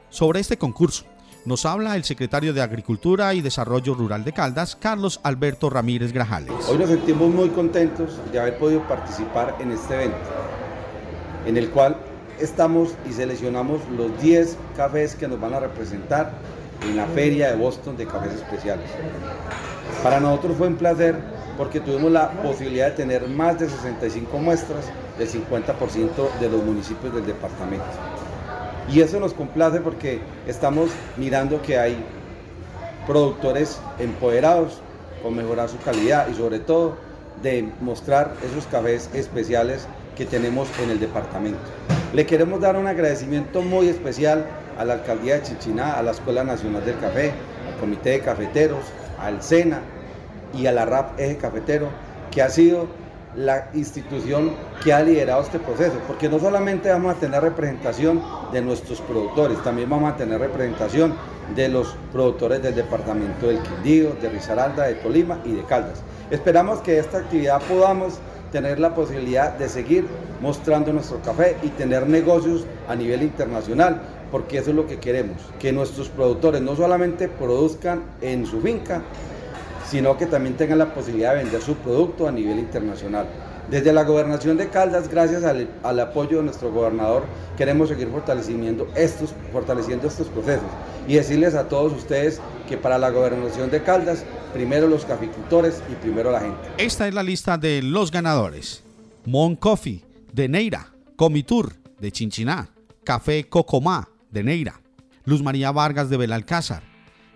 [0.09, 1.05] Sobre este concurso,
[1.45, 6.51] nos habla el secretario de Agricultura y Desarrollo Rural de Caldas, Carlos Alberto Ramírez Grajales.
[6.67, 10.17] Hoy nos sentimos muy contentos de haber podido participar en este evento,
[11.45, 11.97] en el cual
[12.39, 16.31] estamos y seleccionamos los 10 cafés que nos van a representar
[16.81, 18.89] en la feria de Boston de cafés especiales.
[20.01, 21.15] Para nosotros fue un placer
[21.57, 24.85] porque tuvimos la posibilidad de tener más de 65 muestras
[25.17, 27.85] del 50% de los municipios del departamento.
[28.91, 31.97] Y eso nos complace porque estamos mirando que hay
[33.07, 34.81] productores empoderados
[35.23, 36.97] con mejorar su calidad y sobre todo
[37.41, 41.59] de mostrar esos cafés especiales que tenemos en el departamento.
[42.13, 44.45] Le queremos dar un agradecimiento muy especial
[44.77, 47.33] a la Alcaldía de Chichiná, a la Escuela Nacional del Café,
[47.67, 48.85] al Comité de Cafeteros,
[49.19, 49.81] al SENA,
[50.57, 51.89] y a la RAP Eje Cafetero,
[52.31, 52.87] que ha sido
[53.35, 58.21] la institución que ha liderado este proceso, porque no solamente vamos a tener representación
[58.51, 61.13] de nuestros productores, también vamos a tener representación
[61.55, 66.01] de los productores del departamento del Quindío, de Risaralda, de Tolima y de Caldas.
[66.31, 68.19] Esperamos que esta actividad podamos
[68.51, 70.07] tener la posibilidad de seguir
[70.41, 75.37] mostrando nuestro café y tener negocios a nivel internacional, porque eso es lo que queremos,
[75.59, 79.01] que nuestros productores no solamente produzcan en su finca,
[79.89, 83.27] sino que también tengan la posibilidad de vender su producto a nivel internacional.
[83.69, 87.23] Desde la gobernación de Caldas, gracias al, apoyo de nuestro gobernador,
[87.57, 90.67] queremos seguir fortaleciendo estos, fortaleciendo estos procesos
[91.07, 94.23] y decirles a todos ustedes que para la gobernación de Caldas,
[94.53, 96.57] primero los caficultores y primero la gente.
[96.77, 98.83] Esta es la lista de los ganadores.
[99.25, 100.91] Mon Coffee, de Neira.
[101.15, 102.69] Comitur, de Chinchiná.
[103.03, 104.79] Café Cocomá, de Neira.
[105.23, 106.83] Luz María Vargas, de Belalcázar.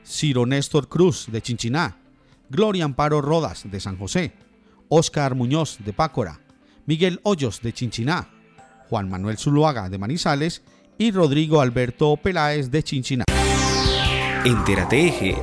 [0.05, 1.98] Ciro Néstor Cruz, de Chinchiná.
[2.49, 4.33] Gloria Amparo Rodas, de San José.
[4.89, 6.39] Oscar Muñoz de Pácora,
[6.87, 8.27] Miguel Hoyos de Chinchiná,
[8.89, 10.63] Juan Manuel Zuluaga de Manizales
[10.97, 13.25] y Rodrigo Alberto Peláez de Chinchiná.
[14.43, 15.35] Entérate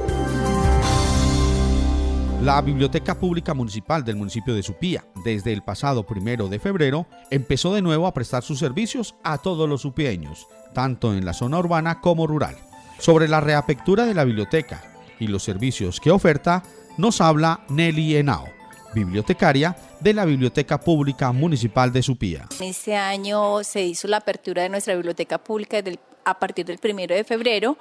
[2.42, 7.72] La Biblioteca Pública Municipal del municipio de Supía, desde el pasado primero de febrero, empezó
[7.72, 12.00] de nuevo a prestar sus servicios a todos los supieños, tanto en la zona urbana
[12.00, 12.56] como rural.
[12.98, 14.82] Sobre la reapertura de la biblioteca
[15.20, 16.64] y los servicios que oferta,
[16.96, 18.56] nos habla Nelly Henao
[18.96, 22.48] bibliotecaria de la Biblioteca Pública Municipal de Supía.
[22.60, 25.82] Este año se hizo la apertura de nuestra biblioteca pública
[26.24, 27.76] a partir del primero de febrero,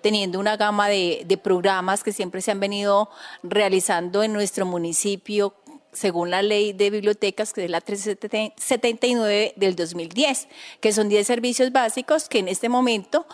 [0.00, 3.10] teniendo una gama de, de programas que siempre se han venido
[3.42, 5.54] realizando en nuestro municipio
[5.92, 10.48] según la ley de bibliotecas, que es la 379 del 2010,
[10.80, 13.26] que son 10 servicios básicos que en este momento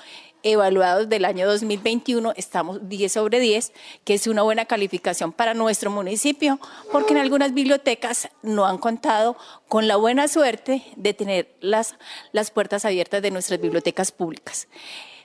[0.52, 3.72] evaluados del año 2021, estamos 10 sobre 10,
[4.04, 6.60] que es una buena calificación para nuestro municipio,
[6.92, 9.36] porque en algunas bibliotecas no han contado
[9.68, 11.96] con la buena suerte de tener las,
[12.32, 14.68] las puertas abiertas de nuestras bibliotecas públicas.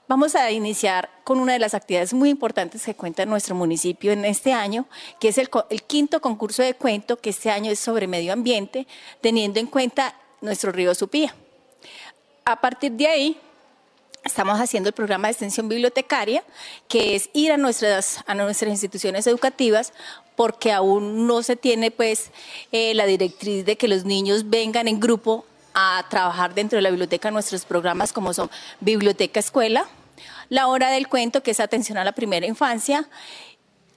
[0.07, 4.26] Vamos a iniciar con una de las actividades muy importantes que cuenta nuestro municipio en
[4.26, 4.88] este año,
[5.19, 8.88] que es el, el, quinto concurso de cuento, que este año es sobre medio ambiente,
[9.22, 11.36] teniendo en cuenta nuestro río Supía.
[12.43, 13.39] A partir de ahí,
[14.24, 16.43] Estamos haciendo el programa de extensión bibliotecaria,
[16.88, 19.93] que es ir a nuestras, a nuestras instituciones educativas
[20.36, 22.30] porque aún no se tiene pues
[22.72, 26.91] eh, la directriz de que los niños vengan en grupo a trabajar dentro de la
[26.91, 29.88] biblioteca nuestros programas como son Biblioteca Escuela,
[30.49, 33.07] La Hora del Cuento, que es atención a la primera infancia,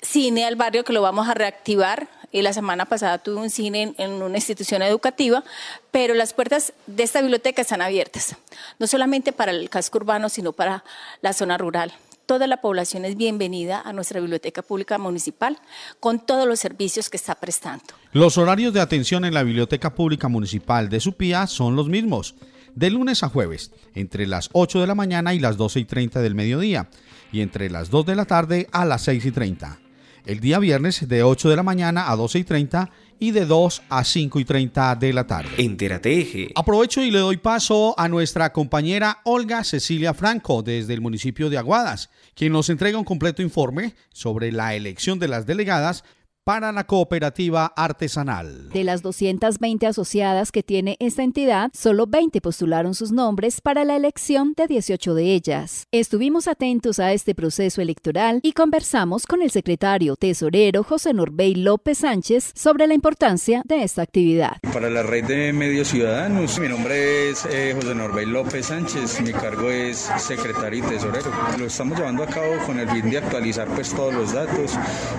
[0.01, 3.95] Cine al Barrio, que lo vamos a reactivar, y la semana pasada tuve un cine
[3.97, 5.45] en, una institución educativa,
[5.93, 8.35] pero las puertas de esta biblioteca están abiertas,
[8.81, 10.83] no solamente para el casco urbano, sino para
[11.23, 11.93] la zona rural.
[12.27, 15.59] Toda la población es bienvenida a nuestra biblioteca pública municipal
[16.01, 17.85] con todos los servicios que está prestando.
[18.11, 22.35] Los horarios de atención en la biblioteca pública municipal de Supía son los mismos
[22.75, 26.21] de lunes a jueves, entre las 8 de la mañana y las 12 y 30
[26.21, 26.89] del mediodía,
[27.31, 29.84] y entre las 2 de la tarde a las 6 y 30
[30.27, 33.83] el día viernes de 8 de la mañana a 12 y 30 y de 2
[33.89, 35.51] a 5 y 30 de la tarde.
[35.59, 41.51] Entérate Aprovecho y le doy paso a nuestra compañera Olga Cecilia Franco desde el municipio
[41.51, 46.05] de Aguadas, quien nos entrega un completo informe sobre la elección de las delegadas
[46.45, 48.69] para la cooperativa artesanal.
[48.69, 53.97] De las 220 asociadas que tiene esta entidad, solo 20 postularon sus nombres para la
[53.97, 55.87] elección de 18 de ellas.
[55.91, 61.99] Estuvimos atentos a este proceso electoral y conversamos con el secretario tesorero José Norbey López
[61.99, 64.59] Sánchez sobre la importancia de esta actividad.
[64.73, 69.33] Para la red de medios ciudadanos, mi nombre es eh, José Norbey López Sánchez, mi
[69.33, 71.31] cargo es secretario y tesorero.
[71.59, 74.73] Lo estamos llevando a cabo con el fin de actualizar pues todos los datos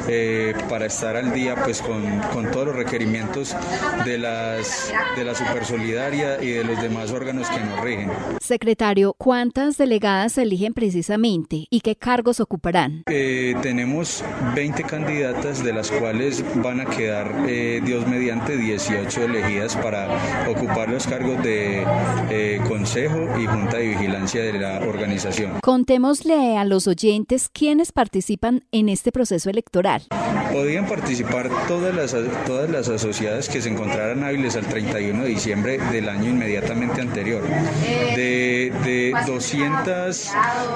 [0.08, 2.04] eh, para estar al día pues con,
[2.34, 3.56] con, todos los requerimientos
[4.06, 8.12] de, las, de la Supersolidaria y de los demás órganos que nos rigen.
[8.42, 13.04] Secretario, ¿cuántas delegadas se eligen precisamente y qué cargos ocuparán?
[13.08, 14.24] Eh, tenemos
[14.56, 20.08] 20 candidatas de las cuales van a quedar, eh, Dios mediante, 18 elegidas para
[20.50, 21.86] ocupar los cargos de
[22.30, 25.60] eh, Consejo y Junta de Vigilancia de la organización.
[25.62, 30.04] Contémosle a los oyentes quiénes participan en este proceso electoral.
[30.52, 32.16] Podían participar participar todas las,
[32.48, 37.44] todas las asociadas que se encontraran hábiles al 31 de diciembre del año inmediatamente anterior.
[37.84, 40.32] De, de 200,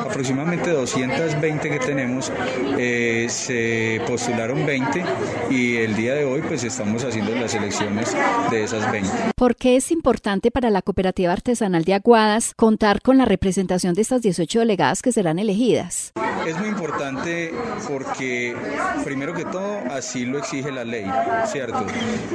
[0.06, 2.32] aproximadamente 220 que tenemos,
[2.78, 5.04] eh, se postularon 20
[5.50, 8.16] y el día de hoy pues estamos haciendo las elecciones
[8.52, 9.10] de esas 20.
[9.36, 14.04] ¿Por qué es importante para la cooperativa artesanal de Aguadas contar con la representación de
[14.04, 16.14] estas 18 delegadas que serán elegidas?
[16.50, 17.54] es muy importante
[17.88, 18.56] porque,
[19.04, 21.06] primero que todo, así lo exige la ley,
[21.46, 21.86] ¿cierto?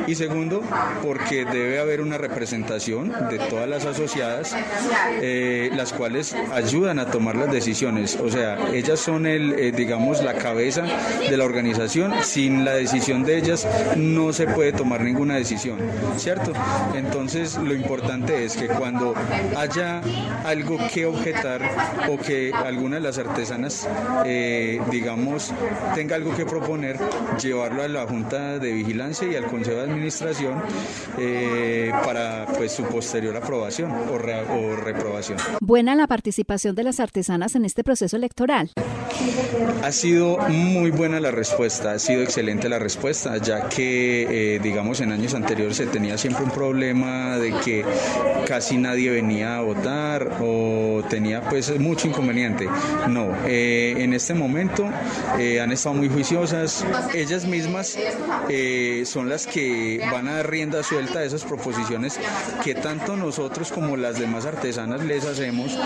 [0.06, 0.62] Y segundo,
[1.02, 4.54] porque debe haber una representación de todas las asociadas,
[5.20, 8.16] eh, las cuales ayudan a tomar las decisiones.
[8.16, 10.84] O sea, ellas son el, eh, digamos, la cabeza
[11.28, 12.12] de la organización.
[12.22, 13.66] Sin la decisión de ellas
[13.96, 15.78] no se puede tomar ninguna decisión,
[16.16, 16.52] ¿cierto?
[16.94, 19.14] Entonces, lo importante es que cuando
[19.56, 20.00] haya
[20.44, 21.62] algo que objetar
[22.08, 23.88] o que alguna de las artesanas,
[24.24, 25.52] eh, digamos,
[25.94, 26.98] tenga algo que proponer,
[27.74, 30.62] llevarlo a la Junta de Vigilancia y al Consejo de Administración
[31.18, 35.38] eh, para pues, su posterior aprobación o, o reprobación.
[35.60, 38.70] Buena la participación de las artesanas en este proceso electoral.
[39.82, 45.00] Ha sido muy buena la respuesta, ha sido excelente la respuesta, ya que, eh, digamos,
[45.00, 47.84] en años anteriores se tenía siempre un problema de que
[48.46, 52.68] casi nadie venía a votar o tenía pues mucho inconveniente.
[53.08, 54.88] No, eh, en este momento
[55.38, 57.96] eh, han estado muy juiciosas, ellas mismas
[59.04, 62.18] son las que van a dar rienda suelta a esas proposiciones
[62.62, 65.78] que tanto nosotros como las demás artesanas les hacemos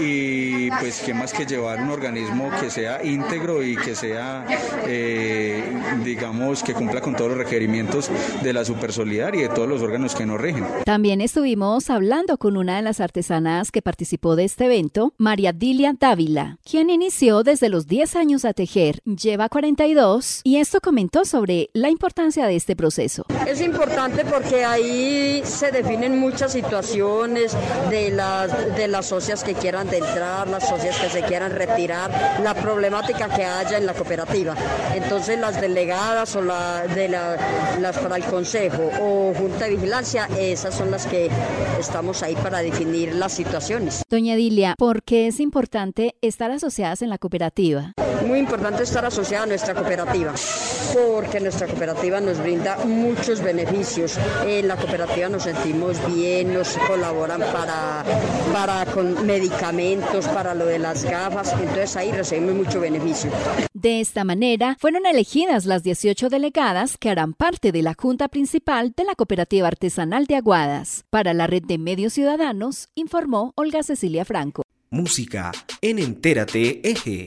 [0.00, 4.44] y pues qué más que llevar un organismo que sea íntegro y que sea,
[4.86, 5.62] eh,
[6.04, 8.10] digamos, que cumpla con todos los requerimientos
[8.42, 10.66] de la Supersolidaria y de todos los órganos que nos rigen.
[10.84, 15.94] También estuvimos hablando con una de las artesanas que participó de este evento, María Dilia
[15.98, 21.68] Dávila, quien inició desde los 10 años a tejer, lleva 42 y esto comentó sobre
[21.74, 23.26] la importancia de este proceso.
[23.46, 27.54] Es importante porque ahí se definen muchas situaciones
[27.90, 32.10] de las, de las socias que quieran entrar, las socias que se quieran retirar,
[32.42, 34.54] la problemática que haya en la cooperativa.
[34.94, 40.74] Entonces las delegadas o la, de las para el consejo o junta de vigilancia, esas
[40.74, 41.28] son las que
[41.78, 44.02] estamos ahí para definir las situaciones.
[44.08, 47.92] Doña Dilia, ¿por qué es importante estar asociadas en la cooperativa?
[48.26, 50.32] Muy importante estar asociada a nuestra cooperativa,
[50.94, 54.16] porque nuestra cooperativa nos brinda muchos beneficios.
[54.46, 58.04] En la cooperativa nos sentimos bien, nos colaboran para,
[58.52, 63.30] para con medicamentos, para lo de las gafas, entonces ahí recibimos mucho beneficio.
[63.72, 68.92] De esta manera, fueron elegidas las 18 delegadas que harán parte de la Junta Principal
[68.96, 71.04] de la Cooperativa Artesanal de Aguadas.
[71.10, 74.62] Para la red de medios ciudadanos, informó Olga Cecilia Franco.
[74.90, 77.24] Música en Entérate Eje.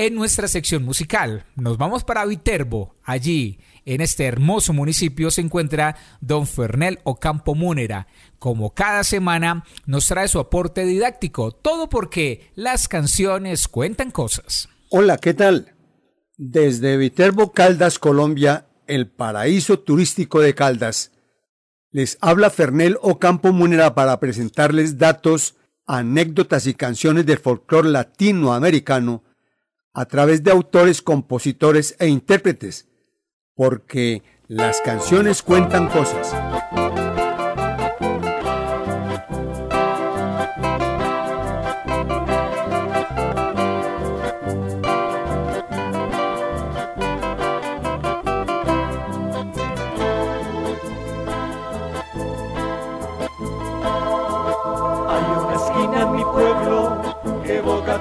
[0.00, 2.94] En nuestra sección musical, nos vamos para Viterbo.
[3.02, 8.06] Allí, en este hermoso municipio, se encuentra don Fernel Ocampo Múnera.
[8.38, 11.50] Como cada semana, nos trae su aporte didáctico.
[11.50, 14.68] Todo porque las canciones cuentan cosas.
[14.88, 15.74] Hola, ¿qué tal?
[16.36, 21.10] Desde Viterbo, Caldas, Colombia, el paraíso turístico de Caldas.
[21.90, 25.56] Les habla Fernel Ocampo Múnera para presentarles datos,
[25.88, 29.24] anécdotas y canciones del folclore latinoamericano
[29.98, 32.86] a través de autores, compositores e intérpretes,
[33.56, 36.32] porque las canciones cuentan cosas.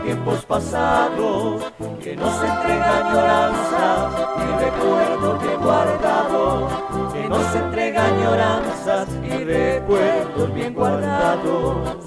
[0.07, 9.43] Tiempos pasados que nos entrega añoranzas y recuerdos bien guardados, que nos entrega añoranzas y
[9.43, 11.97] recuerdos bien guardados.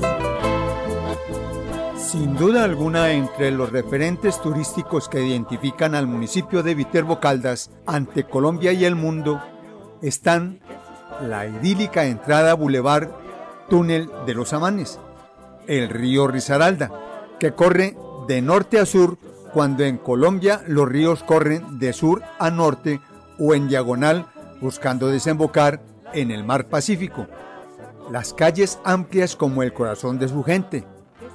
[1.99, 8.25] Sin duda alguna, entre los referentes turísticos que identifican al municipio de Viterbo Caldas ante
[8.25, 9.43] Colombia y el mundo,
[10.01, 10.61] están
[11.21, 13.11] la idílica entrada Boulevard
[13.69, 14.99] Túnel de los Amanes,
[15.67, 17.10] el río Risaralda,
[17.41, 17.97] que corre
[18.28, 19.18] de norte a sur
[19.53, 23.01] cuando en Colombia los ríos corren de sur a norte
[23.38, 24.26] o en diagonal
[24.61, 25.80] buscando desembocar
[26.12, 27.26] en el mar Pacífico.
[28.12, 30.84] Las calles amplias como el corazón de su gente.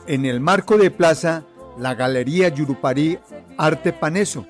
[0.08, 1.44] En el marco de plaza,
[1.78, 3.20] la Galería Yurupari
[3.58, 4.46] Arte Paneso.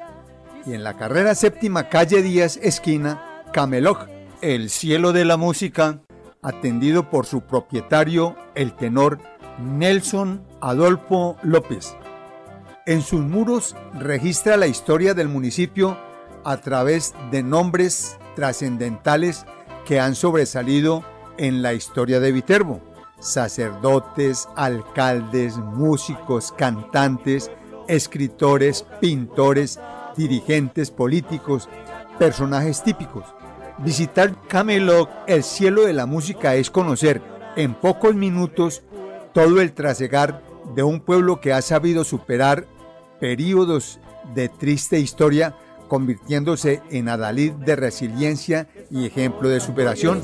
[0.65, 4.07] Y en la carrera séptima calle Díaz, esquina, Cameloj,
[4.41, 5.99] el cielo de la música,
[6.41, 9.19] atendido por su propietario, el tenor
[9.59, 11.95] Nelson Adolfo López.
[12.87, 15.95] En sus muros registra la historia del municipio
[16.43, 19.45] a través de nombres trascendentales
[19.85, 21.05] que han sobresalido
[21.37, 22.81] en la historia de Viterbo.
[23.19, 27.51] Sacerdotes, alcaldes, músicos, cantantes,
[27.87, 29.79] escritores, pintores,
[30.17, 31.69] dirigentes políticos,
[32.17, 33.25] personajes típicos.
[33.77, 37.21] Visitar Camelot, el cielo de la música, es conocer
[37.55, 38.81] en pocos minutos
[39.31, 40.44] todo el trasegar
[40.75, 42.67] de un pueblo que ha sabido superar
[43.19, 43.99] períodos
[44.33, 45.55] de triste historia
[45.87, 50.21] convirtiéndose en adalid de resiliencia y ejemplo de superación.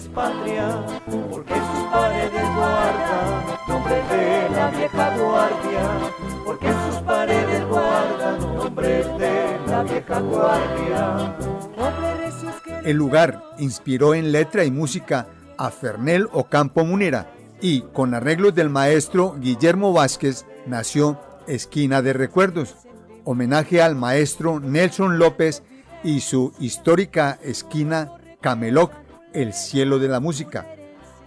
[12.84, 15.28] El lugar inspiró en letra y música
[15.58, 22.76] a Fernel Ocampo Munera y con arreglos del maestro Guillermo Vázquez nació Esquina de Recuerdos,
[23.24, 25.64] homenaje al maestro Nelson López
[26.03, 28.91] y su histórica esquina Cameloc,
[29.34, 30.68] el cielo de la música,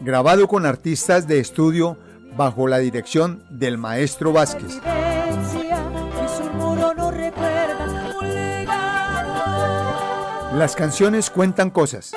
[0.01, 1.97] grabado con artistas de estudio
[2.37, 4.81] bajo la dirección del maestro Vázquez.
[10.55, 12.13] Las canciones cuentan cosas.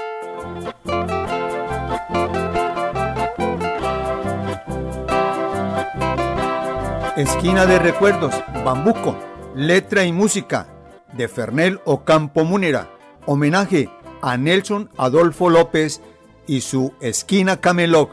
[7.18, 9.18] Esquina de Recuerdos, Bambuco,
[9.56, 10.68] letra y música
[11.14, 12.92] de Fernel Ocampo Munera,
[13.26, 13.90] homenaje
[14.22, 16.00] a Nelson Adolfo López
[16.46, 18.12] y su Esquina Cameloc,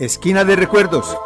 [0.00, 1.16] Esquina de Recuerdos.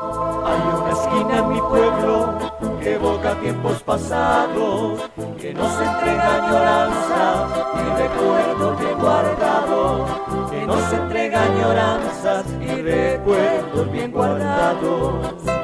[0.44, 2.38] Hay una esquina en mi pueblo
[2.82, 5.10] que evoca tiempos pasados,
[5.40, 10.10] que nos entrega añoranzas y recuerdos bien guardados,
[10.50, 15.55] que nos entrega añoranzas y recuerdos bien guardados.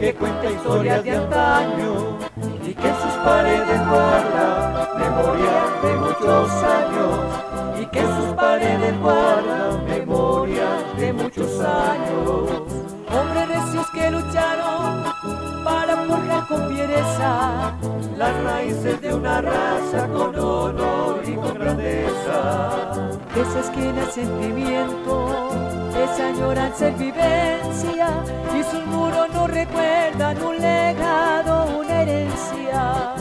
[0.00, 2.18] Que cuenta historias de antaño
[2.66, 9.00] y que en sus paredes guarda memoria de muchos años y que en sus paredes
[9.00, 10.68] guarda memoria
[10.98, 12.86] de muchos años.
[16.48, 17.76] Con fiereza
[18.16, 23.10] las raíces de una raza con honor y con grandeza.
[23.34, 25.50] Esa esquina es sentimiento,
[26.04, 28.08] esa añoranza es vivencia
[28.58, 33.14] y sus muros nos recuerdan un legado, una herencia.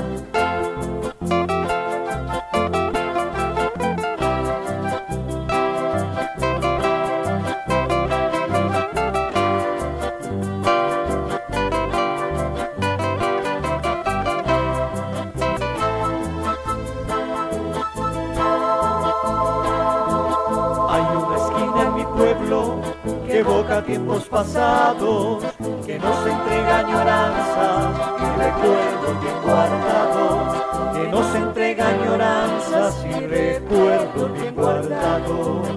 [23.75, 25.43] Evoca tiempos pasados,
[25.85, 27.87] que nos entrega añoranzas
[28.19, 35.67] y recuerdos bien guardados, que nos entrega añoranzas y recuerdos bien guardados.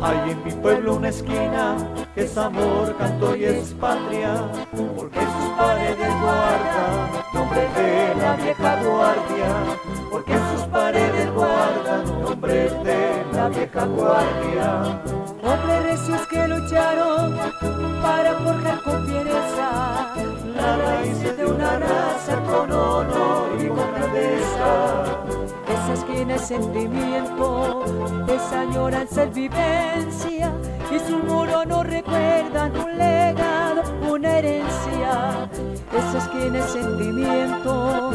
[0.00, 1.76] Hay en mi pueblo una esquina
[2.14, 4.50] que es amor, canto y es patria,
[4.96, 6.37] porque sus paredes guardan
[13.78, 15.00] vieja guardia.
[15.42, 17.36] Hombres recios que lucharon
[18.02, 20.14] para forjar con fiereza
[20.56, 25.04] las raíces de una raza con honor y con grandeza.
[25.68, 27.84] Esa esquina es sentimiento,
[28.28, 30.52] esa añoranza es vivencia
[30.90, 35.48] y su muro nos recuerdan un legado, una herencia.
[35.96, 38.10] Esa esquina es sentimiento,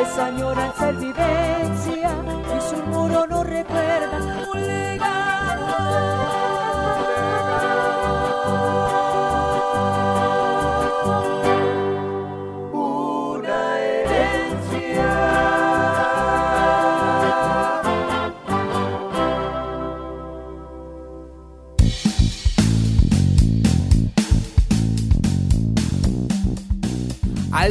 [0.00, 2.10] esa añoranza vivencia
[2.56, 6.37] y su muro nos recuerdan un legado.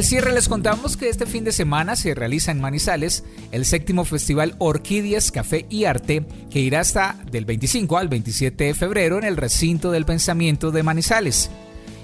[0.08, 4.54] Cierre les contamos que este fin de semana se realiza en Manizales el séptimo festival
[4.56, 9.36] Orquídeas, Café y Arte que irá hasta del 25 al 27 de febrero en el
[9.36, 11.50] recinto del pensamiento de Manizales.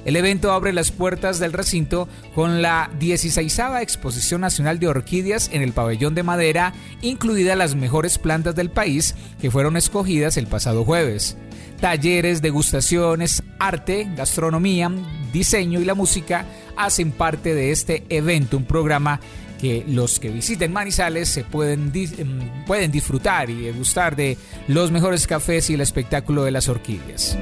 [0.05, 5.63] El evento abre las puertas del recinto con la 16 Exposición Nacional de Orquídeas en
[5.63, 10.85] el pabellón de madera, incluidas las mejores plantas del país que fueron escogidas el pasado
[10.85, 11.39] jueves.
[11.81, 14.91] Talleres, degustaciones, arte, gastronomía,
[15.33, 16.45] diseño y la música
[16.77, 19.21] hacen parte de este evento, un programa
[19.61, 21.93] que los que visiten Manizales se pueden,
[22.67, 24.37] pueden disfrutar y degustar de
[24.69, 27.39] los mejores cafés y el espectáculo de las orquídeas.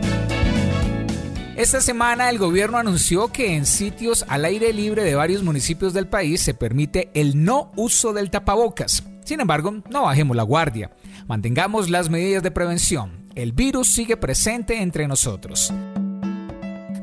[1.57, 6.07] Esta semana el gobierno anunció que en sitios al aire libre de varios municipios del
[6.07, 9.05] país se permite el no uso del tapabocas.
[9.25, 10.91] Sin embargo, no bajemos la guardia.
[11.29, 13.29] Mantengamos las medidas de prevención.
[13.35, 15.73] El virus sigue presente entre nosotros.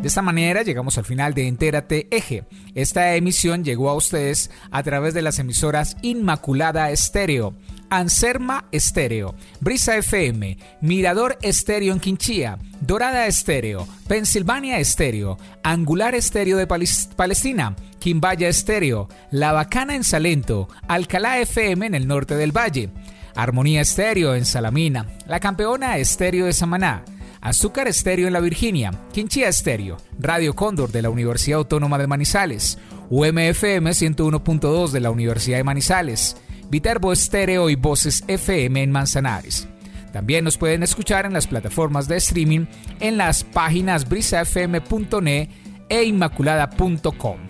[0.02, 2.45] De esta manera llegamos al final de Entérate Eje.
[2.74, 7.54] Esta emisión llegó a ustedes a través de las emisoras Inmaculada Estéreo,
[7.89, 16.68] Anserma Estéreo, Brisa FM, Mirador Estéreo en Quinchía, Dorada Estéreo, Pensilvania Estéreo, Angular Estéreo de
[16.68, 22.89] Palestina, Quimbaya Estéreo, La Bacana en Salento, Alcalá FM en el norte del valle,
[23.36, 27.04] Armonía Estéreo en Salamina, La Campeona Estéreo de Samaná,
[27.42, 32.78] Azúcar Estéreo en la Virginia, Quinchía Estéreo, Radio Cóndor de la Universidad Autónoma de Manizales,
[33.10, 36.38] UMFM 101.2 de la Universidad de Manizales,
[36.70, 39.68] Viterbo Estéreo y Voces FM en Manzanares.
[40.12, 42.66] También nos pueden escuchar en las plataformas de streaming
[43.00, 45.50] en las páginas brisafm.net
[45.90, 47.49] e inmaculada.com.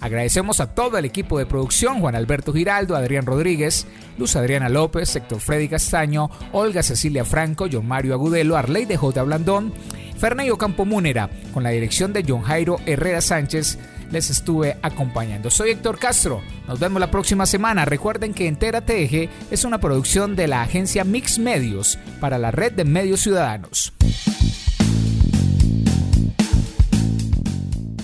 [0.00, 3.86] Agradecemos a todo el equipo de producción, Juan Alberto Giraldo, Adrián Rodríguez,
[4.16, 9.22] Luz Adriana López, Héctor Freddy Castaño, Olga Cecilia Franco, John Mario Agudelo, Arley de J.
[9.22, 9.72] Blandón,
[10.16, 13.78] Fernando Campo Múnera, con la dirección de John Jairo Herrera Sánchez,
[14.10, 15.50] les estuve acompañando.
[15.50, 17.84] Soy Héctor Castro, nos vemos la próxima semana.
[17.84, 22.72] Recuerden que Entera TG es una producción de la agencia Mix Medios para la red
[22.72, 23.92] de medios ciudadanos.